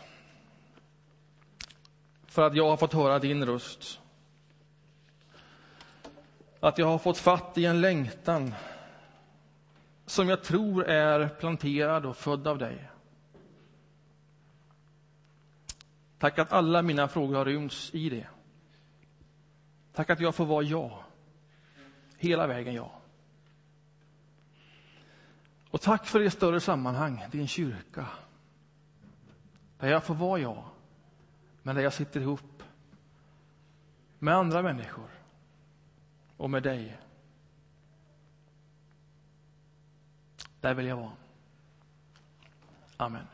för 2.26 2.48
att 2.48 2.56
jag 2.56 2.70
har 2.70 2.78
fått 2.78 2.94
höra 2.94 3.20
din 3.20 3.46
röst. 3.46 4.00
Att 6.60 6.78
jag 6.78 6.88
har 6.88 6.98
fått 6.98 7.18
fatt 7.18 7.58
i 7.58 7.66
en 7.66 7.82
längtan 7.82 8.54
som 10.06 10.30
jag 10.30 10.44
tror 10.44 10.86
är 10.86 11.30
planterad 11.30 12.06
och 12.06 12.18
född 12.18 12.48
av 12.48 12.58
dig. 12.58 12.90
Tack 16.20 16.40
att 16.40 16.52
alla 16.52 16.82
mina 16.82 17.08
frågor 17.08 17.36
har 17.36 17.46
rymts 17.46 17.90
i 17.94 18.10
det. 18.10 18.28
Tack 19.94 20.10
att 20.10 20.20
jag 20.20 20.36
får 20.36 20.46
vara 20.46 20.64
jag, 20.64 21.04
hela 22.18 22.48
vägen 22.48 22.74
jag. 22.74 22.92
Och 25.70 25.82
tack 25.82 26.06
för 26.06 26.20
det 26.20 26.32
större 26.32 26.60
sammanhang, 26.60 27.24
din 27.32 27.48
kyrka. 27.48 28.08
Där 29.80 29.88
jag 29.88 30.04
får 30.04 30.16
vara 30.16 30.40
jag, 30.40 30.64
men 31.64 31.76
där 31.76 31.84
jag 31.84 31.94
sitter 31.94 32.22
ihop 32.22 32.64
med 34.20 34.34
andra 34.36 34.62
människor 34.62 35.10
och 36.38 36.50
med 36.50 36.64
dig. 36.64 36.98
Där 40.62 40.74
vill 40.74 40.86
jag 40.86 40.98
vara. 40.98 41.12
Amen. 42.98 43.28